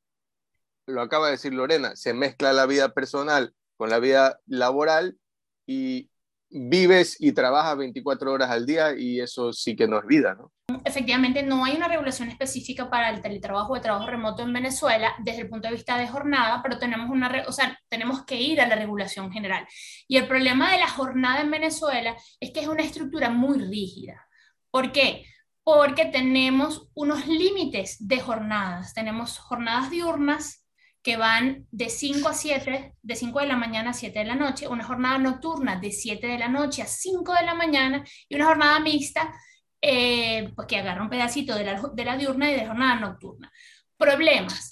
lo 0.87 1.03
acaba 1.03 1.27
de 1.27 1.33
decir 1.33 1.53
Lorena, 1.53 1.97
se 1.97 2.15
mezcla 2.15 2.53
la 2.53 2.67
vida 2.67 2.95
personal 2.95 3.55
con 3.77 3.91
la 3.91 3.99
vida 3.99 4.41
laboral 4.47 5.19
y 5.67 6.11
vives 6.51 7.17
y 7.21 7.33
trabajas 7.33 7.77
24 7.77 8.33
horas 8.33 8.51
al 8.51 8.67
día 8.67 8.95
y 8.97 9.21
eso 9.21 9.53
sí 9.53 9.77
que 9.77 9.87
no 9.87 9.99
es 9.99 10.07
vida, 10.07 10.35
¿no? 10.35 10.53
Efectivamente, 10.85 11.43
no 11.43 11.65
hay 11.65 11.77
una 11.77 11.89
regulación 11.89 12.29
específica 12.29 12.89
para 12.89 13.11
el 13.11 13.21
teletrabajo 13.21 13.73
o 13.73 13.77
el 13.77 13.83
trabajo 13.83 14.07
remoto 14.07 14.43
en 14.43 14.53
Venezuela 14.53 15.15
desde 15.19 15.43
el 15.43 15.49
punto 15.49 15.69
de 15.69 15.75
vista 15.75 15.99
de 15.99 16.09
jornada, 16.09 16.61
pero 16.63 16.79
tenemos, 16.79 17.11
una, 17.11 17.45
o 17.47 17.53
sea, 17.53 17.79
tenemos 17.89 18.25
que 18.25 18.37
ir 18.41 18.61
a 18.61 18.69
la 18.69 18.77
regulación 18.77 19.31
general. 19.31 19.67
Y 20.07 20.17
el 20.17 20.27
problema 20.27 20.73
de 20.73 20.79
la 20.79 20.89
jornada 20.89 21.41
en 21.41 21.51
Venezuela 21.51 22.17
es 22.41 22.51
que 22.53 22.61
es 22.61 22.69
una 22.69 22.83
estructura 22.83 23.31
muy 23.31 23.59
rígida 23.59 24.29
¿Por 24.71 24.93
qué? 24.93 25.25
Porque 25.65 26.07
tenemos 26.07 26.89
unos 26.95 27.27
límites 27.27 27.97
de 28.07 28.21
jornadas. 28.21 28.95
Tenemos 28.95 29.39
jornadas 29.39 29.91
diurnas 29.91 30.67
que 31.09 31.17
van 31.17 31.67
de 31.71 31.89
5 31.89 32.29
a 32.29 32.35
7, 32.35 32.97
de 33.01 33.17
5 33.17 33.41
de 33.41 33.47
la 33.47 33.57
mañana 33.57 33.93
a 33.93 33.95
7 33.95 34.19
de 34.19 34.27
la 34.27 34.35
noche, 34.35 34.69
una 34.69 34.85
jornada 34.85 35.17
nocturna 35.17 35.81
de 35.81 35.91
7 35.91 36.27
de 36.27 36.39
la 36.39 36.49
noche 36.49 36.83
a 36.83 36.87
5 36.87 37.33
de 37.33 37.47
la 37.47 37.55
mañana 37.55 38.05
y 38.29 38.35
una 38.35 38.45
jornada 38.45 38.79
mixta 38.81 39.33
eh, 39.81 40.53
pues 40.55 40.69
que 40.69 40.77
agarra 40.77 41.03
un 41.03 41.09
pedacito 41.09 41.55
de 41.55 41.65
la, 41.65 41.81
de 41.95 42.05
la 42.05 42.19
diurna 42.19 42.51
y 42.51 42.57
de 42.57 42.67
jornada 42.67 42.97
nocturna. 42.97 43.51
Problemas. 43.97 44.69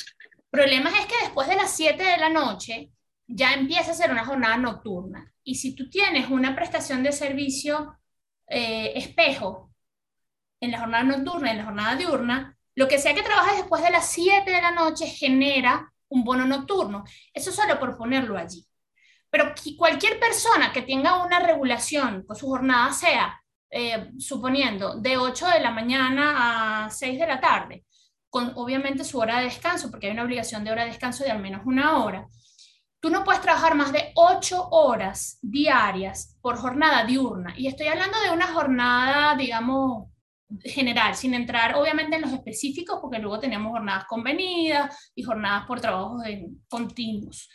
Problemas 0.51 0.93
es 1.01 1.07
que 1.07 1.15
después 1.23 1.49
de 1.49 1.57
las 1.57 1.75
7 1.75 2.05
de 2.05 2.19
la 2.19 2.29
noche 2.29 2.91
ya 3.27 3.55
empieza 3.55 3.93
a 3.93 3.95
ser 3.95 4.11
una 4.11 4.27
jornada 4.27 4.59
nocturna. 4.59 5.33
Y 5.43 5.55
si 5.55 5.75
tú 5.75 5.89
tienes 5.89 6.29
una 6.29 6.55
prestación 6.55 7.03
de 7.03 7.13
servicio 7.13 7.99
eh, 8.47 8.93
espejo 8.95 9.71
en 10.61 10.71
la 10.71 10.81
jornada 10.81 11.05
nocturna 11.05 11.51
en 11.51 11.57
la 11.57 11.65
jornada 11.65 11.97
diurna, 11.97 12.59
lo 12.75 12.89
que 12.89 12.99
sea 12.99 13.15
que 13.15 13.23
trabajes 13.23 13.57
después 13.57 13.83
de 13.83 13.91
las 13.91 14.11
7 14.11 14.51
de 14.51 14.61
la 14.61 14.73
noche 14.73 15.07
genera 15.07 15.95
un 16.09 16.25
bono 16.25 16.45
nocturno. 16.45 17.05
Eso 17.33 17.53
solo 17.53 17.79
por 17.79 17.97
ponerlo 17.97 18.37
allí. 18.37 18.67
Pero 19.31 19.53
cualquier 19.77 20.19
persona 20.19 20.73
que 20.73 20.83
tenga 20.83 21.25
una 21.25 21.41
regulación 21.41 22.25
con 22.25 22.37
su 22.37 22.47
jornada, 22.47 22.93
sea 22.93 23.41
eh, 23.71 24.11
suponiendo 24.19 24.97
de 24.97 25.19
8 25.19 25.49
de 25.49 25.61
la 25.61 25.71
mañana 25.71 26.87
a 26.87 26.91
6 26.91 27.19
de 27.19 27.27
la 27.27 27.41
tarde, 27.41 27.85
con 28.31 28.53
obviamente 28.57 29.05
su 29.05 29.19
hora 29.19 29.39
de 29.39 29.45
descanso, 29.45 29.91
porque 29.91 30.07
hay 30.07 30.13
una 30.13 30.23
obligación 30.23 30.65
de 30.65 30.71
hora 30.71 30.83
de 30.85 30.91
descanso 30.91 31.25
de 31.25 31.31
al 31.31 31.41
menos 31.41 31.63
una 31.67 31.99
hora, 31.99 32.27
tú 33.01 33.11
no 33.11 33.25
puedes 33.25 33.43
trabajar 33.43 33.75
más 33.75 33.93
de 33.93 34.13
8 34.15 34.69
horas 34.71 35.39
diarias 35.43 36.39
por 36.41 36.57
jornada 36.57 37.05
diurna. 37.05 37.55
Y 37.57 37.67
estoy 37.67 37.89
hablando 37.89 38.21
de 38.21 38.31
una 38.31 38.47
jornada, 38.49 39.37
digamos, 39.37 40.09
general, 40.63 41.15
sin 41.15 41.35
entrar 41.35 41.77
obviamente 41.77 42.17
en 42.17 42.23
los 42.23 42.33
específicos, 42.33 42.99
porque 43.01 43.19
luego 43.19 43.41
tenemos 43.41 43.73
jornadas 43.73 44.05
convenidas 44.07 45.11
y 45.15 45.23
jornadas 45.23 45.67
por 45.67 45.81
trabajos 45.81 46.23
continuos. 46.69 47.49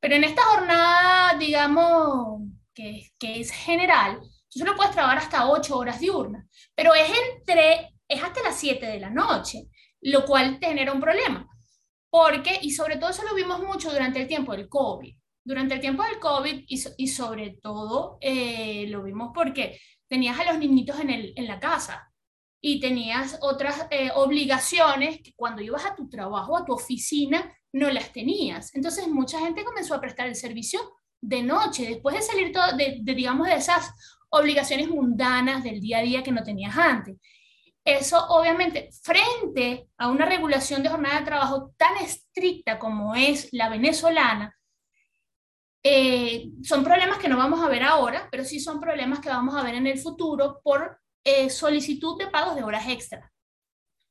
Pero 0.00 0.14
en 0.14 0.24
esta 0.24 0.42
jornada, 0.42 1.36
digamos, 1.38 2.42
que, 2.74 3.10
que 3.18 3.40
es 3.40 3.50
general, 3.50 4.20
tú 4.48 4.60
solo 4.60 4.76
puedes 4.76 4.92
trabajar 4.92 5.18
hasta 5.18 5.48
8 5.48 5.76
horas 5.76 6.00
diurnas, 6.00 6.46
pero 6.74 6.94
es, 6.94 7.10
entre, 7.36 7.94
es 8.08 8.22
hasta 8.22 8.42
las 8.42 8.58
7 8.58 8.86
de 8.86 9.00
la 9.00 9.10
noche, 9.10 9.64
lo 10.00 10.24
cual 10.24 10.58
te 10.58 10.68
genera 10.68 10.92
un 10.92 11.00
problema. 11.00 11.46
Porque, 12.10 12.58
y 12.62 12.70
sobre 12.70 12.96
todo 12.96 13.10
eso 13.10 13.22
lo 13.24 13.34
vimos 13.34 13.62
mucho 13.62 13.90
durante 13.90 14.20
el 14.20 14.28
tiempo 14.28 14.52
del 14.52 14.68
COVID. 14.68 15.14
Durante 15.44 15.74
el 15.74 15.80
tiempo 15.80 16.02
del 16.02 16.18
COVID 16.18 16.64
y, 16.66 16.84
y 16.96 17.08
sobre 17.08 17.58
todo 17.62 18.18
eh, 18.20 18.86
lo 18.88 19.02
vimos 19.02 19.32
porque 19.34 19.80
tenías 20.06 20.38
a 20.38 20.44
los 20.44 20.58
niñitos 20.58 21.00
en, 21.00 21.10
el, 21.10 21.32
en 21.36 21.46
la 21.46 21.58
casa 21.58 22.07
y 22.60 22.80
tenías 22.80 23.38
otras 23.40 23.86
eh, 23.90 24.10
obligaciones 24.14 25.20
que 25.22 25.32
cuando 25.34 25.62
ibas 25.62 25.86
a 25.86 25.94
tu 25.94 26.08
trabajo, 26.08 26.56
a 26.56 26.64
tu 26.64 26.72
oficina, 26.72 27.52
no 27.72 27.90
las 27.90 28.12
tenías. 28.12 28.74
Entonces 28.74 29.06
mucha 29.08 29.38
gente 29.40 29.64
comenzó 29.64 29.94
a 29.94 30.00
prestar 30.00 30.26
el 30.26 30.34
servicio 30.34 30.80
de 31.20 31.42
noche, 31.42 31.86
después 31.86 32.16
de 32.16 32.22
salir 32.22 32.52
todo, 32.52 32.76
de, 32.76 33.00
digamos, 33.02 33.46
de 33.46 33.54
esas 33.54 33.92
obligaciones 34.30 34.88
mundanas 34.88 35.62
del 35.62 35.80
día 35.80 35.98
a 35.98 36.02
día 36.02 36.22
que 36.22 36.32
no 36.32 36.42
tenías 36.42 36.76
antes. 36.76 37.16
Eso 37.84 38.26
obviamente, 38.28 38.90
frente 39.02 39.88
a 39.96 40.08
una 40.08 40.26
regulación 40.26 40.82
de 40.82 40.90
jornada 40.90 41.20
de 41.20 41.26
trabajo 41.26 41.72
tan 41.76 41.96
estricta 41.98 42.78
como 42.78 43.14
es 43.14 43.48
la 43.52 43.68
venezolana, 43.68 44.54
eh, 45.82 46.50
son 46.62 46.84
problemas 46.84 47.18
que 47.18 47.28
no 47.28 47.36
vamos 47.36 47.62
a 47.62 47.68
ver 47.68 47.84
ahora, 47.84 48.28
pero 48.30 48.44
sí 48.44 48.60
son 48.60 48.80
problemas 48.80 49.20
que 49.20 49.28
vamos 49.28 49.54
a 49.54 49.62
ver 49.62 49.76
en 49.76 49.86
el 49.86 49.98
futuro 49.98 50.60
por 50.62 51.00
eh, 51.28 51.50
solicitud 51.50 52.18
de 52.18 52.28
pagos 52.28 52.56
de 52.56 52.62
horas 52.62 52.88
extra. 52.88 53.30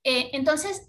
Eh, 0.04 0.30
entonces, 0.34 0.88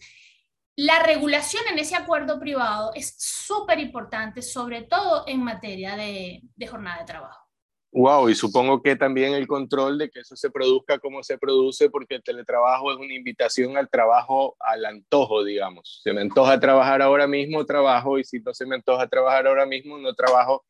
la 0.76 1.02
regulación 1.02 1.62
en 1.72 1.78
ese 1.78 1.96
acuerdo 1.96 2.38
privado 2.38 2.92
es 2.94 3.14
súper 3.18 3.78
importante, 3.78 4.42
sobre 4.42 4.82
todo 4.82 5.24
en 5.26 5.42
materia 5.42 5.96
de, 5.96 6.42
jornada 6.68 6.98
de 7.00 7.06
trabajo. 7.06 7.46
Wow, 7.90 8.28
y 8.28 8.34
supongo 8.34 8.82
que 8.82 8.94
también 8.94 9.32
el 9.32 9.46
control 9.46 9.96
de 9.96 10.10
que 10.10 10.20
eso 10.20 10.36
se 10.36 10.50
produzca 10.50 10.98
como 10.98 11.22
se 11.22 11.38
produce, 11.38 11.88
porque 11.88 12.16
el 12.16 12.22
teletrabajo 12.22 12.92
es 12.92 12.98
una 12.98 13.14
invitación 13.14 13.78
al 13.78 13.88
trabajo 13.88 14.54
al 14.60 14.84
antojo, 14.84 15.42
digamos. 15.42 16.00
Se 16.04 16.12
me 16.12 16.20
antoja 16.20 16.60
trabajar 16.60 17.00
ahora 17.00 17.26
mismo, 17.26 17.64
trabajo, 17.64 18.18
y 18.18 18.24
si 18.24 18.38
no 18.40 18.52
se 18.52 18.66
me 18.66 18.74
antoja 18.74 19.08
trabajar 19.08 19.46
ahora 19.46 19.64
mismo, 19.64 19.96
no 19.96 20.14
trabajo. 20.14 20.66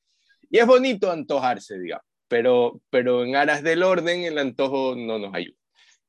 Y 0.48 0.58
es 0.58 0.66
bonito 0.66 1.10
antojarse, 1.10 1.78
digamos 1.78 2.07
pero, 2.28 2.80
pero 2.90 3.24
en 3.24 3.36
aras 3.36 3.62
del 3.62 3.82
orden 3.82 4.22
el 4.22 4.38
antojo 4.38 4.94
no 4.96 5.18
nos 5.18 5.34
ayuda. 5.34 5.56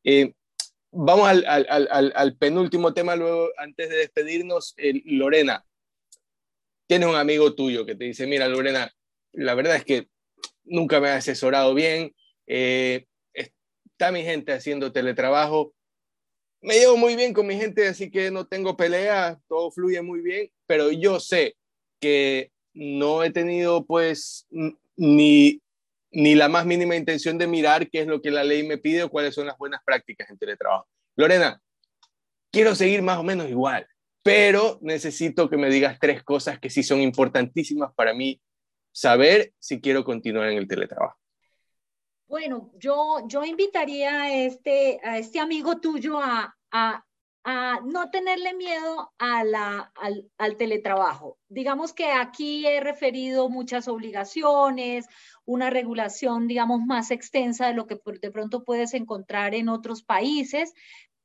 Eh, 0.03 0.33
vamos 0.91 1.27
al, 1.27 1.45
al, 1.47 2.11
al, 2.15 2.37
penúltimo 2.37 2.93
tema 2.93 3.15
luego, 3.15 3.49
antes 3.57 3.89
de 3.89 3.97
despedirnos. 3.97 4.75
Lorena, 5.05 5.65
tienes 6.87 7.07
un 7.07 7.15
amigo 7.15 7.55
tuyo 7.55 7.85
que 7.85 7.95
te 7.95 8.05
dice, 8.05 8.27
mira 8.27 8.47
Lorena, 8.47 8.91
la 9.33 9.55
verdad 9.55 9.75
es 9.75 9.85
que 9.85 10.07
nunca 10.63 10.99
me 10.99 11.09
ha 11.09 11.15
asesorado 11.15 11.73
bien, 11.73 12.15
eh, 12.47 13.05
está 13.33 14.11
mi 14.11 14.23
gente 14.23 14.53
haciendo 14.53 14.91
teletrabajo, 14.91 15.73
me 16.61 16.75
llevo 16.75 16.97
muy 16.97 17.15
bien 17.15 17.33
con 17.33 17.47
mi 17.47 17.55
gente, 17.55 17.87
así 17.87 18.09
que 18.09 18.31
no 18.31 18.47
tengo 18.47 18.75
pelea, 18.75 19.39
todo 19.47 19.71
fluye 19.71 20.01
muy 20.01 20.21
bien, 20.21 20.51
pero 20.67 20.91
yo 20.91 21.19
sé 21.19 21.55
que 22.01 22.51
no 22.73 23.23
he 23.23 23.31
tenido 23.31 23.85
pues 23.85 24.47
ni 24.95 25.61
ni 26.11 26.35
la 26.35 26.49
más 26.49 26.65
mínima 26.65 26.95
intención 26.95 27.37
de 27.37 27.47
mirar 27.47 27.89
qué 27.89 28.01
es 28.01 28.07
lo 28.07 28.21
que 28.21 28.31
la 28.31 28.43
ley 28.43 28.67
me 28.67 28.77
pide 28.77 29.03
o 29.03 29.09
cuáles 29.09 29.35
son 29.35 29.47
las 29.47 29.57
buenas 29.57 29.81
prácticas 29.83 30.29
en 30.29 30.37
teletrabajo. 30.37 30.87
Lorena, 31.15 31.61
quiero 32.51 32.75
seguir 32.75 33.01
más 33.01 33.17
o 33.17 33.23
menos 33.23 33.49
igual, 33.49 33.87
pero 34.23 34.79
necesito 34.81 35.49
que 35.49 35.57
me 35.57 35.69
digas 35.69 35.97
tres 35.99 36.23
cosas 36.23 36.59
que 36.59 36.69
sí 36.69 36.83
son 36.83 37.01
importantísimas 37.01 37.93
para 37.93 38.13
mí 38.13 38.41
saber 38.91 39.53
si 39.59 39.79
quiero 39.81 40.03
continuar 40.03 40.49
en 40.49 40.57
el 40.57 40.67
teletrabajo. 40.67 41.17
Bueno, 42.27 42.71
yo, 42.77 43.23
yo 43.27 43.43
invitaría 43.43 44.23
a 44.23 44.33
este, 44.33 44.99
este 45.17 45.39
amigo 45.39 45.79
tuyo 45.79 46.19
a, 46.21 46.55
a, 46.71 47.03
a 47.43 47.79
no 47.83 48.11
tenerle 48.11 48.53
miedo 48.53 49.11
a 49.17 49.43
la, 49.43 49.91
al, 49.95 50.29
al, 50.37 50.55
teletrabajo. 50.55 51.39
Digamos 51.47 51.91
que 51.91 52.11
aquí 52.11 52.67
he 52.67 52.81
referido 52.81 53.49
muchas 53.49 53.87
obligaciones, 53.87 55.07
una 55.49 55.71
regulación, 55.71 56.47
digamos, 56.47 56.81
más 56.85 57.09
extensa 57.09 57.67
de 57.67 57.73
lo 57.73 57.87
que 57.87 57.99
de 58.21 58.31
pronto 58.31 58.63
puedes 58.63 58.93
encontrar 58.93 59.55
en 59.55 59.67
otros 59.67 60.03
países, 60.03 60.75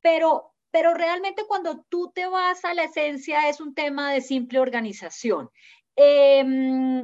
pero, 0.01 0.55
pero 0.71 0.95
realmente 0.95 1.43
cuando 1.47 1.85
tú 1.91 2.11
te 2.15 2.27
vas 2.27 2.65
a 2.65 2.73
la 2.73 2.85
esencia 2.85 3.51
es 3.51 3.61
un 3.61 3.75
tema 3.75 4.15
de 4.15 4.23
simple 4.23 4.61
organización. 4.61 5.51
Em, 5.95 7.03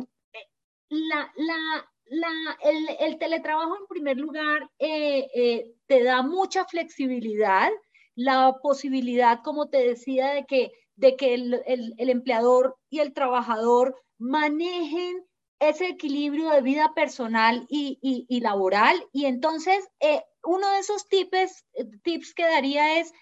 la, 0.89 1.33
la, 1.37 1.91
la, 2.07 2.29
el, 2.63 2.89
el, 3.01 3.19
teletrabajo, 3.19 3.77
en 3.77 3.87
primer 3.87 4.17
lugar, 4.17 4.71
eh, 4.79 5.29
eh, 5.35 5.75
te 5.87 6.03
da 6.03 6.23
mucha 6.23 6.65
flexibilidad, 6.65 7.69
la 8.15 8.57
posibilidad, 8.63 9.43
como 9.45 9.69
te 9.69 9.87
decía, 9.87 10.33
de 10.33 10.47
que, 10.47 10.73
de 10.97 11.17
que 11.17 11.35
el, 11.35 11.63
el, 11.67 12.09
empleador 12.09 12.79
y 12.89 13.01
el 13.01 13.13
trabajador 13.13 13.95
manejen 14.19 15.23
ese 15.61 15.89
equilibrio 15.89 16.51
de 16.51 16.63
vida 16.63 16.93
personal 16.95 17.67
y, 17.69 17.99
y, 18.29 18.41
laboral. 18.41 18.97
Y 19.13 19.27
entonces, 19.27 19.89
eh, 20.01 20.23
uno 20.43 20.71
de 20.73 20.79
esos 20.79 21.07
tips, 21.09 21.67
tips 22.03 22.35
que 22.35 22.45
daría 22.45 22.99
es 22.99 23.13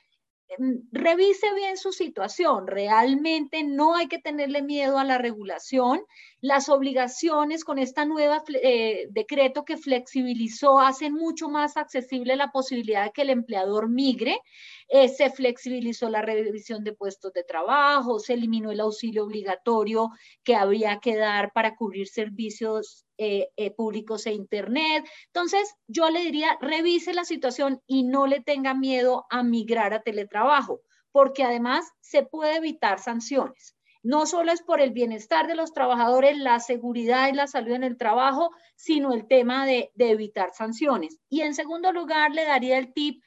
revise 0.92 1.54
bien 1.54 1.76
su 1.76 1.92
situación. 1.92 2.66
Realmente 2.66 3.64
no 3.64 3.94
hay 3.94 4.08
que 4.08 4.18
tenerle 4.18 4.62
miedo 4.62 4.98
a 4.98 5.04
la 5.04 5.18
regulación. 5.18 6.00
Las 6.40 6.68
obligaciones 6.68 7.64
con 7.64 7.78
esta 7.78 8.04
nueva 8.04 8.42
eh, 8.62 9.08
decreto 9.10 9.64
que 9.64 9.76
flexibilizó 9.76 10.80
hacen 10.80 11.14
mucho 11.14 11.48
más 11.48 11.76
accesible 11.76 12.36
la 12.36 12.50
posibilidad 12.50 13.04
de 13.04 13.12
que 13.12 13.22
el 13.22 13.30
empleador 13.30 13.88
migre. 13.88 14.40
Eh, 14.88 15.08
se 15.08 15.30
flexibilizó 15.30 16.08
la 16.08 16.22
revisión 16.22 16.84
de 16.84 16.94
puestos 16.94 17.32
de 17.32 17.44
trabajo, 17.44 18.18
se 18.18 18.34
eliminó 18.34 18.70
el 18.72 18.80
auxilio 18.80 19.24
obligatorio 19.24 20.10
que 20.44 20.54
había 20.54 20.98
que 21.00 21.16
dar 21.16 21.52
para 21.52 21.76
cubrir 21.76 22.08
servicios 22.08 23.07
eh, 23.18 23.50
eh, 23.56 23.70
públicos 23.72 24.26
e 24.26 24.32
Internet. 24.32 25.04
Entonces, 25.26 25.74
yo 25.86 26.08
le 26.08 26.20
diría, 26.20 26.56
revise 26.60 27.12
la 27.12 27.24
situación 27.24 27.82
y 27.86 28.04
no 28.04 28.26
le 28.26 28.40
tenga 28.40 28.74
miedo 28.74 29.26
a 29.28 29.42
migrar 29.42 29.92
a 29.92 30.02
teletrabajo, 30.02 30.80
porque 31.12 31.42
además 31.42 31.84
se 32.00 32.22
puede 32.22 32.56
evitar 32.56 33.00
sanciones. 33.00 33.74
No 34.02 34.24
solo 34.24 34.52
es 34.52 34.62
por 34.62 34.80
el 34.80 34.92
bienestar 34.92 35.48
de 35.48 35.56
los 35.56 35.72
trabajadores, 35.72 36.38
la 36.38 36.60
seguridad 36.60 37.28
y 37.28 37.32
la 37.32 37.48
salud 37.48 37.72
en 37.72 37.84
el 37.84 37.96
trabajo, 37.96 38.50
sino 38.76 39.12
el 39.12 39.26
tema 39.26 39.66
de, 39.66 39.90
de 39.96 40.10
evitar 40.10 40.52
sanciones. 40.54 41.18
Y 41.28 41.40
en 41.40 41.54
segundo 41.54 41.92
lugar, 41.92 42.30
le 42.30 42.44
daría 42.44 42.78
el 42.78 42.92
tip, 42.92 43.22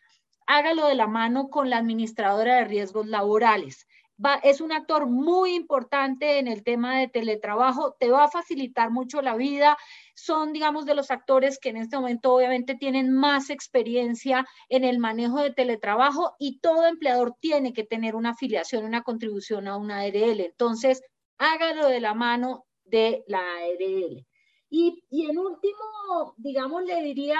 hágalo 0.47 0.87
de 0.87 0.95
la 0.95 1.07
mano 1.07 1.49
con 1.49 1.69
la 1.69 1.77
administradora 1.77 2.55
de 2.55 2.65
riesgos 2.65 3.07
laborales 3.07 3.85
Va, 4.23 4.35
es 4.43 4.61
un 4.61 4.71
actor 4.71 5.07
muy 5.07 5.55
importante 5.55 6.37
en 6.37 6.47
el 6.47 6.63
tema 6.63 6.99
de 6.99 7.07
teletrabajo, 7.07 7.95
te 7.99 8.11
va 8.11 8.25
a 8.25 8.29
facilitar 8.29 8.91
mucho 8.91 9.21
la 9.21 9.35
vida. 9.35 9.77
Son, 10.13 10.53
digamos, 10.53 10.85
de 10.85 10.93
los 10.93 11.09
actores 11.09 11.57
que 11.57 11.69
en 11.69 11.77
este 11.77 11.95
momento 11.95 12.33
obviamente 12.33 12.75
tienen 12.75 13.11
más 13.11 13.49
experiencia 13.49 14.45
en 14.69 14.83
el 14.83 14.99
manejo 14.99 15.39
de 15.39 15.51
teletrabajo 15.51 16.35
y 16.37 16.59
todo 16.59 16.85
empleador 16.85 17.35
tiene 17.39 17.73
que 17.73 17.83
tener 17.83 18.15
una 18.15 18.31
afiliación, 18.31 18.85
una 18.85 19.01
contribución 19.01 19.67
a 19.67 19.77
una 19.77 20.01
ARL. 20.01 20.41
Entonces, 20.41 21.01
hágalo 21.39 21.87
de 21.87 22.01
la 22.01 22.13
mano 22.13 22.65
de 22.83 23.23
la 23.27 23.39
ARL. 23.39 24.27
Y, 24.69 25.03
y 25.09 25.29
en 25.29 25.37
último, 25.39 26.35
digamos, 26.37 26.83
le 26.83 27.01
diría, 27.01 27.39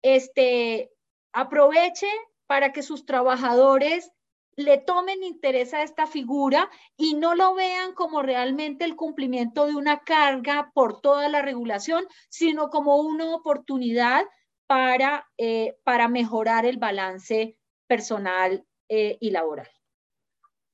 este, 0.00 0.90
aproveche 1.32 2.08
para 2.46 2.72
que 2.72 2.82
sus 2.82 3.06
trabajadores 3.06 4.10
le 4.56 4.78
tomen 4.78 5.22
interés 5.22 5.74
a 5.74 5.82
esta 5.82 6.06
figura 6.06 6.70
y 6.96 7.14
no 7.14 7.34
lo 7.34 7.54
vean 7.54 7.94
como 7.94 8.22
realmente 8.22 8.84
el 8.84 8.96
cumplimiento 8.96 9.66
de 9.66 9.74
una 9.74 10.00
carga 10.00 10.70
por 10.74 11.00
toda 11.00 11.28
la 11.28 11.42
regulación, 11.42 12.04
sino 12.28 12.68
como 12.68 12.96
una 12.96 13.34
oportunidad 13.34 14.24
para, 14.66 15.26
eh, 15.38 15.76
para 15.84 16.08
mejorar 16.08 16.66
el 16.66 16.78
balance 16.78 17.56
personal 17.86 18.64
eh, 18.88 19.16
y 19.20 19.30
laboral. 19.30 19.68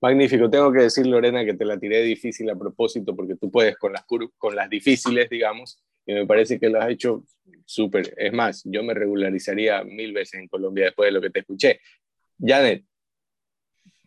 Magnífico, 0.01 0.49
tengo 0.49 0.72
que 0.72 0.83
decir, 0.83 1.07
Lorena, 1.07 1.45
que 1.45 1.55
te 1.55 1.64
la 1.64 1.79
tiré 1.79 2.03
difícil 2.03 2.49
a 2.51 2.57
propósito 2.57 3.16
porque 3.16 3.35
tú 3.35 3.51
puedes 3.51 3.76
con 3.76 3.93
las, 3.93 4.05
con 4.37 4.55
las 4.55 4.70
difíciles, 4.70 5.29
digamos, 5.29 5.83
y 6.07 6.14
me 6.14 6.26
parece 6.26 6.61
que 6.61 6.68
lo 6.68 6.81
has 6.81 6.91
hecho 6.91 7.24
súper. 7.64 8.14
Es 8.16 8.33
más, 8.33 8.62
yo 8.64 8.83
me 8.85 8.95
regularizaría 8.95 9.83
mil 9.83 10.12
veces 10.12 10.41
en 10.41 10.49
Colombia 10.49 10.87
después 10.87 11.09
de 11.09 11.12
lo 11.12 11.20
que 11.20 11.31
te 11.31 11.41
escuché. 11.41 11.81
Janet, 12.39 12.85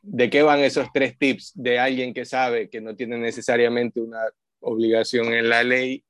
¿de 0.02 0.30
qué 0.30 0.42
van 0.42 0.60
esos 0.60 0.88
tres 0.94 1.18
tips 1.18 1.52
de 1.56 1.80
alguien 1.80 2.14
que 2.14 2.26
sabe 2.26 2.70
que 2.70 2.82
no 2.82 2.96
tiene 2.96 3.18
necesariamente 3.18 4.02
una 4.02 4.22
obligación 4.60 5.34
en 5.34 5.50
la 5.50 5.64
ley, 5.64 6.04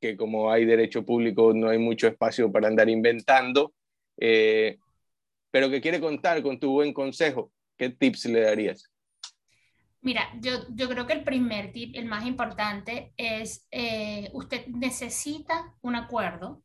que 0.00 0.16
como 0.16 0.50
hay 0.50 0.64
derecho 0.64 1.04
público 1.04 1.52
no 1.54 1.68
hay 1.68 1.78
mucho 1.78 2.06
espacio 2.06 2.50
para 2.50 2.68
andar 2.68 2.88
inventando, 2.88 3.74
eh, 4.16 4.78
pero 5.50 5.70
que 5.70 5.80
quiere 5.80 6.00
contar 6.00 6.42
con 6.42 6.58
tu 6.58 6.72
buen 6.72 6.92
consejo? 6.92 7.52
¿Qué 7.76 7.90
tips 7.90 8.26
le 8.26 8.40
darías? 8.40 8.90
Mira, 10.02 10.30
yo, 10.40 10.66
yo 10.70 10.88
creo 10.88 11.06
que 11.06 11.12
el 11.12 11.24
primer 11.24 11.72
tip, 11.72 11.94
el 11.94 12.06
más 12.06 12.24
importante, 12.24 13.12
es 13.16 13.66
eh, 13.70 14.30
usted 14.32 14.66
necesita 14.68 15.74
un 15.82 15.94
acuerdo 15.94 16.62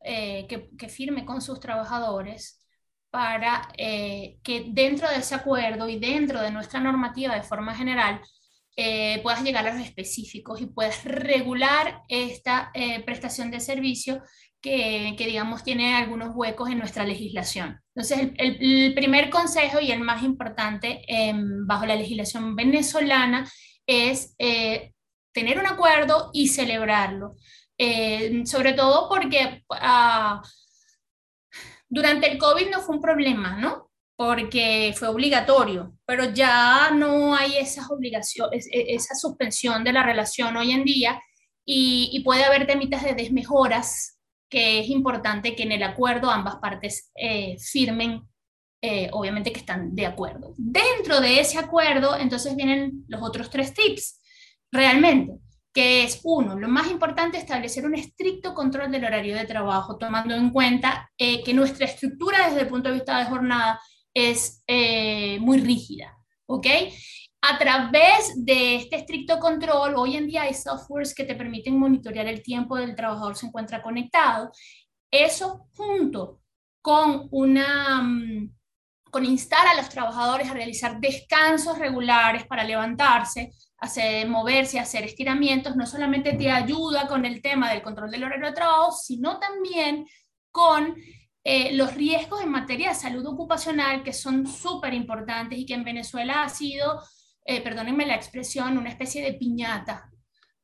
eh, 0.00 0.46
que, 0.48 0.70
que, 0.76 0.88
firme 0.88 1.26
con 1.26 1.42
sus 1.42 1.60
trabajadores 1.60 2.63
para 3.14 3.68
eh, 3.78 4.38
que 4.42 4.64
dentro 4.66 5.08
de 5.08 5.18
ese 5.18 5.36
acuerdo 5.36 5.88
y 5.88 6.00
dentro 6.00 6.42
de 6.42 6.50
nuestra 6.50 6.80
normativa 6.80 7.32
de 7.36 7.44
forma 7.44 7.76
general 7.76 8.20
puedas 9.22 9.44
llegar 9.44 9.64
a 9.68 9.72
los 9.72 9.86
específicos 9.86 10.60
y 10.60 10.66
puedas 10.66 11.04
regular 11.04 12.02
esta 12.08 12.72
prestación 13.06 13.52
de 13.52 13.60
servicio 13.60 14.20
que, 14.64 15.26
digamos, 15.26 15.62
tiene 15.62 15.94
algunos 15.94 16.34
huecos 16.34 16.70
en 16.70 16.78
nuestra 16.78 17.04
legislación. 17.04 17.80
Entonces, 17.94 18.30
el, 18.38 18.94
primer 18.94 19.28
consejo 19.28 19.78
y 19.78 19.92
el 19.92 20.00
más 20.00 20.22
importante 20.22 21.04
em, 21.06 21.66
bajo 21.66 21.84
la 21.84 21.96
legislación 21.96 22.56
venezolana 22.56 23.46
es 23.86 24.34
eh, 24.38 24.92
tener 25.32 25.58
un 25.58 25.66
acuerdo 25.66 26.30
y 26.32 26.48
celebrarlo. 26.48 27.36
Eh, 27.76 28.44
sobre 28.46 28.72
todo 28.72 29.08
porque 29.08 29.64
ah, 29.70 30.40
durante 31.88 32.30
el 32.30 32.38
COVID 32.38 32.70
no 32.70 32.80
fue 32.80 32.96
un 32.96 33.02
problema, 33.02 33.56
¿no? 33.58 33.90
Porque 34.16 34.94
fue 34.96 35.08
obligatorio, 35.08 35.96
pero 36.06 36.32
ya 36.32 36.90
no 36.92 37.34
hay 37.34 37.56
esas 37.56 37.90
obligaciones, 37.90 38.68
e, 38.72 38.94
esa 38.94 39.14
suspensión 39.14 39.84
de 39.84 39.92
la 39.92 40.02
relación 40.02 40.56
hoy 40.56 40.72
en 40.72 40.84
día 40.84 41.20
y, 41.64 42.10
y 42.12 42.22
puede 42.22 42.44
haber 42.44 42.66
temitas 42.66 43.02
de 43.02 43.14
desmejoras 43.14 44.14
que 44.54 44.78
es 44.78 44.88
importante 44.88 45.56
que 45.56 45.64
en 45.64 45.72
el 45.72 45.82
acuerdo 45.82 46.30
ambas 46.30 46.56
partes 46.56 47.10
eh, 47.16 47.56
firmen, 47.58 48.22
eh, 48.80 49.08
obviamente 49.12 49.52
que 49.52 49.58
están 49.58 49.96
de 49.96 50.06
acuerdo. 50.06 50.54
Dentro 50.56 51.20
de 51.20 51.40
ese 51.40 51.58
acuerdo, 51.58 52.16
entonces 52.16 52.54
vienen 52.54 53.04
los 53.08 53.20
otros 53.20 53.50
tres 53.50 53.74
tips, 53.74 54.20
realmente, 54.70 55.32
que 55.74 56.04
es 56.04 56.20
uno, 56.22 56.58
lo 56.58 56.68
más 56.68 56.90
importante, 56.90 57.36
establecer 57.36 57.84
un 57.84 57.96
estricto 57.96 58.54
control 58.54 58.90
del 58.90 59.04
horario 59.04 59.36
de 59.36 59.44
trabajo, 59.44 59.98
tomando 59.98 60.34
en 60.34 60.50
cuenta 60.50 61.10
eh, 61.18 61.42
que 61.42 61.52
nuestra 61.52 61.86
estructura 61.86 62.48
desde 62.48 62.62
el 62.62 62.68
punto 62.68 62.88
de 62.88 62.94
vista 62.94 63.18
de 63.18 63.26
jornada 63.26 63.80
es 64.14 64.62
muy 65.40 65.58
rígida, 65.58 66.16
¿ok? 66.46 66.66
A 67.46 67.58
través 67.58 68.32
de 68.36 68.76
este 68.76 68.96
estricto 68.96 69.38
control, 69.38 69.96
hoy 69.96 70.16
en 70.16 70.26
día 70.26 70.42
hay 70.42 70.54
softwares 70.54 71.14
que 71.14 71.24
te 71.24 71.34
permiten 71.34 71.78
monitorear 71.78 72.26
el 72.26 72.42
tiempo 72.42 72.76
del 72.76 72.96
trabajador 72.96 73.36
se 73.36 73.46
encuentra 73.46 73.82
conectado. 73.82 74.50
Eso 75.10 75.66
junto 75.76 76.40
con 76.80 77.28
una 77.32 78.02
mm, 78.02 78.50
con 79.10 79.26
instar 79.26 79.66
a 79.66 79.76
los 79.76 79.90
trabajadores 79.90 80.50
a 80.50 80.54
realizar 80.54 80.98
descansos 80.98 81.78
regulares 81.78 82.46
para 82.46 82.64
levantarse, 82.64 83.52
hacer 83.78 84.28
moverse, 84.28 84.78
hacer 84.78 85.04
estiramientos, 85.04 85.76
no 85.76 85.86
solamente 85.86 86.32
te 86.34 86.50
ayuda 86.50 87.06
con 87.06 87.24
el 87.24 87.42
tema 87.42 87.70
del 87.70 87.82
control 87.82 88.10
del 88.10 88.24
horario 88.24 88.46
de 88.46 88.52
trabajo, 88.52 88.92
sino 88.92 89.38
también 89.38 90.06
con 90.50 90.94
eh, 91.42 91.74
los 91.74 91.94
riesgos 91.94 92.42
en 92.42 92.50
materia 92.50 92.90
de 92.90 92.94
salud 92.94 93.26
ocupacional 93.26 94.02
que 94.02 94.12
son 94.12 94.46
súper 94.46 94.94
importantes 94.94 95.58
y 95.58 95.66
que 95.66 95.74
en 95.74 95.84
Venezuela 95.84 96.42
ha 96.42 96.48
sido 96.48 97.02
eh, 97.44 97.60
perdónenme 97.62 98.06
la 98.06 98.14
expresión, 98.14 98.78
una 98.78 98.88
especie 98.88 99.22
de 99.22 99.34
piñata 99.34 100.10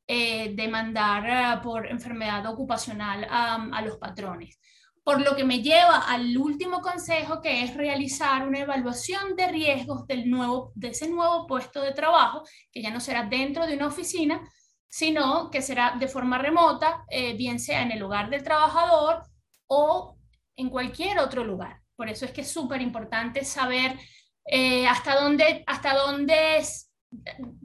eh, 0.06 0.54
de 0.54 0.68
mandar 0.68 1.26
eh, 1.28 1.61
por 1.62 1.86
enfermedad 1.86 2.46
ocupacional 2.46 3.26
a 3.28 3.82
los 3.82 3.98
patrones. 3.98 4.58
Por 5.03 5.22
lo 5.22 5.34
que 5.34 5.44
me 5.44 5.62
lleva 5.62 5.98
al 5.98 6.36
último 6.36 6.80
consejo, 6.80 7.40
que 7.40 7.64
es 7.64 7.74
realizar 7.74 8.46
una 8.46 8.61
evaluación 8.61 9.34
de 9.36 9.48
riesgos 9.48 10.07
del 10.07 10.30
nuevo, 10.30 10.72
de 10.74 10.88
ese 10.88 11.09
nuevo 11.09 11.46
puesto 11.46 11.80
de 11.82 11.92
trabajo, 11.92 12.42
que 12.70 12.82
ya 12.82 12.90
no 12.90 13.01
será 13.01 13.24
dentro 13.24 13.66
de 13.66 13.74
una 13.74 13.86
oficina, 13.86 14.40
sino 14.88 15.51
que 15.51 15.62
será 15.62 15.96
de 15.98 16.09
forma 16.09 16.38
remota, 16.38 17.05
bien 17.36 17.59
sea 17.61 17.82
en 17.82 17.92
el 17.92 18.01
lugar 18.01 18.28
del 18.28 18.42
trabajador 18.42 19.22
o 19.68 20.18
en 20.57 20.68
cualquier 20.68 21.18
otro 21.18 21.44
lugar. 21.44 21.80
Por 21.96 22.09
eso 22.09 22.24
es 22.24 22.32
que 22.32 22.40
es 22.42 22.51
súper 22.51 22.82
importante 22.82 23.44
saber 23.44 23.98
eh, 24.44 24.86
hasta 24.86 25.20
dónde, 25.20 25.62
hasta 25.66 25.94
dónde 25.94 26.59
es, 26.59 26.90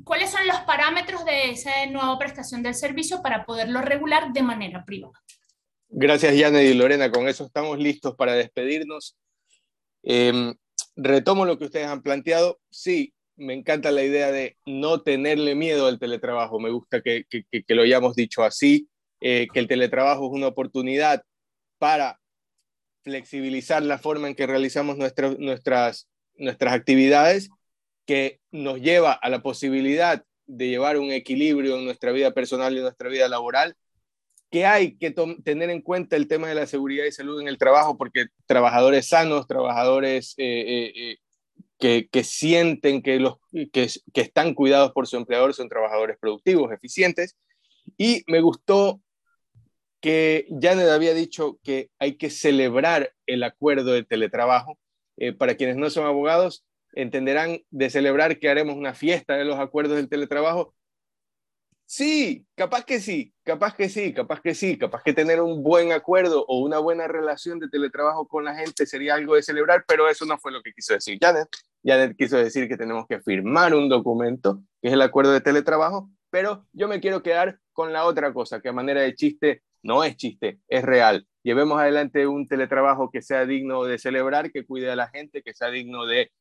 cuáles 0.04 0.30
son 0.30 0.46
los 0.46 0.60
parámetros 0.62 1.26
de 1.26 1.52
esa 1.52 1.72
nueva 1.88 2.18
prestación 2.20 2.62
del 2.62 2.76
servicio 2.76 3.22
para 3.22 3.46
poderlo 3.46 3.82
regular 3.82 4.34
de 4.34 4.44
manera 4.44 4.84
privada. 4.86 5.20
Gracias, 5.90 6.36
Janet 6.38 6.70
y 6.70 6.74
Lorena. 6.74 7.12
Con 7.12 7.28
eso 7.28 7.46
estamos 7.46 7.80
listos 7.80 8.16
para 8.16 8.34
despedirnos. 8.34 9.16
Em, 10.04 10.54
retomo 10.96 11.46
lo 11.46 11.58
que 11.58 11.66
ustedes 11.66 11.88
han 11.88 12.02
planteado. 12.02 12.60
Sí, 12.70 13.14
me 13.36 13.54
encanta 13.54 13.92
la 13.92 14.04
idea 14.04 14.32
de 14.32 14.58
no 14.66 15.02
tenerle 15.02 15.56
miedo 15.56 15.88
al 15.88 16.00
teletrabajo. 16.00 16.60
Me 16.60 16.70
gusta 16.70 17.02
que, 17.02 17.26
lo 17.70 17.82
hayamos 17.82 18.16
dicho 18.16 18.44
así, 18.44 18.90
eh, 19.22 19.48
que 19.54 19.60
el 19.60 19.68
teletrabajo 19.68 20.28
es 20.28 20.34
una 20.34 20.48
oportunidad 20.48 21.24
para 21.78 22.20
flexibilizar 23.04 23.84
la 23.84 24.00
forma 24.00 24.28
en 24.28 24.36
que 24.36 24.48
realizamos 24.48 24.98
nuestras 24.98 25.38
nuestras 25.38 26.08
nuestras 26.38 26.74
actividades 26.74 27.50
que 28.06 28.40
nos 28.52 28.82
lleva 28.82 29.14
a 29.14 29.30
la 29.30 29.42
posibilidad 29.42 30.24
de 30.48 30.68
llevar 30.68 30.98
un 30.98 31.12
equilibrio 31.12 31.78
en 31.78 31.86
nuestra 31.86 32.12
vida 32.12 32.32
personal 32.32 32.74
y 32.74 32.78
en 32.78 32.84
nuestra 32.84 33.10
vida 33.10 33.28
laboral, 33.28 33.76
que 34.56 34.66
hay 34.66 34.96
que 34.96 35.14
tener 35.44 35.70
en 35.70 35.82
cuenta 35.82 36.16
el 36.16 36.30
tema 36.30 36.48
de 36.48 36.56
la 36.56 36.66
seguridad 36.66 37.04
y 37.04 37.12
salud 37.12 37.42
en 37.42 37.50
el 37.50 37.58
trabajo, 37.58 37.98
porque 37.98 38.28
trabajadores 38.46 39.10
sanos, 39.10 39.48
trabajadores 39.48 40.34
eh, 40.38 40.94
eh, 40.96 41.18
eh, 41.82 42.08
que, 42.10 42.24
sienten 42.24 43.02
que, 43.02 43.20
los, 43.20 43.36
que, 43.52 43.90
que 44.14 44.22
están 44.22 44.54
cuidados 44.54 44.94
por 44.94 45.08
su 45.08 45.18
empleador 45.18 45.54
son 45.54 45.68
trabajadores 45.68 46.16
productivos, 46.18 46.72
eficientes. 46.72 47.36
Y 47.98 48.24
me 48.28 48.40
gustó 48.40 49.02
que 50.00 50.48
Janet 50.62 50.88
había 50.88 51.14
dicho 51.14 51.60
que 51.62 51.90
hay 52.00 52.16
que 52.16 52.30
celebrar 52.30 53.12
el 53.26 53.44
acuerdo 53.44 53.92
de 53.92 54.06
teletrabajo 54.06 54.80
para 55.38 55.56
quienes 55.56 55.76
no 55.76 55.90
son 55.90 56.06
abogados, 56.06 56.64
entenderán 56.94 57.60
de 57.72 57.90
celebrar 57.90 58.40
que 58.40 58.48
haremos 58.48 58.78
una 58.78 58.94
fiesta 58.94 59.36
de 59.36 59.44
los 59.44 59.60
acuerdos 59.60 59.98
del 59.98 60.08
teletrabajo. 60.08 60.74
Sí, 61.88 62.46
capaz 62.56 62.84
que 62.84 63.00
sí, 63.00 63.34
capaz 63.44 63.76
que 63.76 63.90
sí, 63.90 64.14
capaz 64.14 64.42
que 64.42 64.56
sí, 64.56 64.78
capaz 64.78 65.04
que 65.04 65.14
tener 65.14 65.40
un 65.40 65.62
buen 65.62 65.92
acuerdo 65.92 66.46
o 66.48 66.60
una 66.60 66.80
buena 66.80 67.08
relación 67.08 67.60
de 67.60 67.70
teletrabajo 67.70 68.28
con 68.28 68.44
la 68.44 68.56
gente 68.56 68.86
sería 68.86 69.16
algo 69.16 69.36
de 69.36 69.44
celebrar, 69.44 69.86
pero 69.88 70.10
eso 70.10 70.26
no 70.26 70.38
fue 70.40 70.52
lo 70.52 70.64
que 70.64 70.74
quiso 70.74 70.94
decir 70.94 71.20
Janet. 71.22 71.48
Janet 71.84 72.18
quiso 72.18 72.38
decir 72.38 72.68
que 72.68 72.78
tenemos 72.78 73.06
que 73.08 73.22
firmar 73.22 73.76
un 73.76 73.88
documento, 73.88 74.64
que 74.82 74.88
es 74.88 74.94
el 74.94 75.02
acuerdo 75.02 75.32
de 75.32 75.42
teletrabajo, 75.42 76.10
pero 76.32 76.66
yo 76.74 76.88
me 76.88 77.00
quiero 77.00 77.22
quedar 77.22 77.60
con 77.72 77.94
la 77.94 78.06
otra 78.06 78.34
cosa, 78.34 78.62
que 78.62 78.70
a 78.70 78.74
manera 78.74 79.02
de 79.02 79.14
chiste 79.14 79.62
no 79.84 80.04
es 80.04 80.18
chiste, 80.18 80.60
es 80.68 80.84
real 80.84 81.28
llevemos 81.46 81.80
adelante 81.80 82.26
un 82.26 82.48
teletrabajo 82.48 83.12
que 83.12 83.22
sea 83.22 83.46
digno 83.46 83.84
de 83.84 84.00
celebrar, 84.00 84.52
que 84.52 84.66
cuide 84.66 84.90
a 84.90 84.96
la 84.96 85.08
gente, 85.10 85.44
que 85.44 85.54
sea 85.54 85.70
digno 85.70 86.08
de 86.08 86.32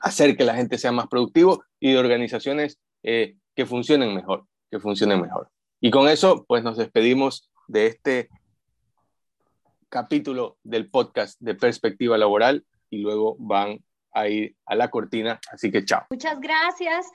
hacer 0.00 0.38
que 0.38 0.44
la 0.44 0.54
gente 0.54 0.78
sea 0.78 0.90
más 0.90 1.06
productivo 1.06 1.62
y 1.78 1.92
de 1.92 1.98
organizaciones 1.98 2.80
eh, 3.02 3.36
que 3.54 3.66
funcionen 3.66 4.14
mejor, 4.14 4.46
que 4.72 4.80
funcionen 4.80 5.20
mejor. 5.20 5.50
Y 5.80 5.90
con 5.90 6.08
eso, 6.08 6.46
pues 6.48 6.64
nos 6.64 6.78
despedimos 6.78 7.50
de 7.68 7.86
este 7.86 8.30
capítulo 9.90 10.56
del 10.64 10.88
podcast 10.88 11.38
de 11.40 11.54
perspectiva 11.54 12.16
laboral 12.16 12.64
y 12.88 12.98
luego 12.98 13.36
van 13.38 13.84
a 14.14 14.28
ir 14.28 14.56
a 14.64 14.74
la 14.74 14.88
cortina. 14.88 15.38
Así 15.52 15.70
que 15.70 15.84
chao. 15.84 16.06
Muchas 16.08 16.40
gracias. 16.40 17.06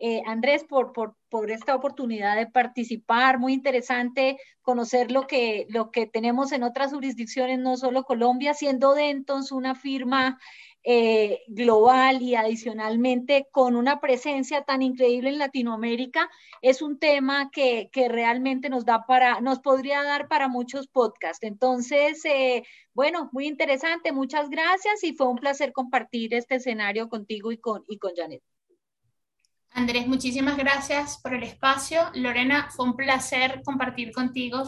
Eh, 0.00 0.22
Andrés, 0.26 0.64
por, 0.64 0.94
por, 0.94 1.14
por, 1.28 1.50
esta 1.50 1.74
oportunidad 1.74 2.36
de 2.36 2.46
participar. 2.46 3.38
Muy 3.38 3.52
interesante 3.52 4.38
conocer 4.62 5.12
lo 5.12 5.26
que, 5.26 5.66
lo 5.68 5.90
que 5.90 6.06
tenemos 6.06 6.52
en 6.52 6.62
otras 6.62 6.94
jurisdicciones, 6.94 7.58
no 7.58 7.76
solo 7.76 8.04
Colombia, 8.04 8.54
siendo 8.54 8.94
Dentons 8.94 9.52
una 9.52 9.74
firma 9.74 10.40
eh, 10.84 11.42
global 11.46 12.22
y 12.22 12.34
adicionalmente 12.34 13.46
con 13.52 13.76
una 13.76 14.00
presencia 14.00 14.62
tan 14.62 14.82
increíble 14.82 15.30
en 15.30 15.38
Latinoamérica, 15.38 16.28
es 16.60 16.82
un 16.82 16.98
tema 16.98 17.50
que, 17.52 17.88
que 17.92 18.08
realmente 18.08 18.68
nos 18.68 18.84
da 18.84 19.06
para, 19.06 19.40
nos 19.40 19.60
podría 19.60 20.02
dar 20.02 20.28
para 20.28 20.48
muchos 20.48 20.88
podcasts. 20.88 21.44
Entonces, 21.44 22.24
eh, 22.24 22.64
bueno, 22.94 23.30
muy 23.32 23.46
interesante, 23.46 24.12
muchas 24.12 24.50
gracias 24.50 25.04
y 25.04 25.14
fue 25.14 25.28
un 25.28 25.38
placer 25.38 25.72
compartir 25.72 26.34
este 26.34 26.56
escenario 26.56 27.08
contigo 27.08 27.52
y 27.52 27.58
con, 27.58 27.84
y 27.88 27.98
con 27.98 28.12
Janet. 28.16 28.42
Andrés, 29.74 30.06
muchísimas 30.06 30.58
gracias 30.58 31.18
por 31.22 31.32
el 31.32 31.44
espacio. 31.44 32.02
Lorena, 32.14 32.68
fue 32.70 32.84
un 32.86 32.94
placer 32.94 33.62
compartir 33.64 34.12
contigo 34.12 34.64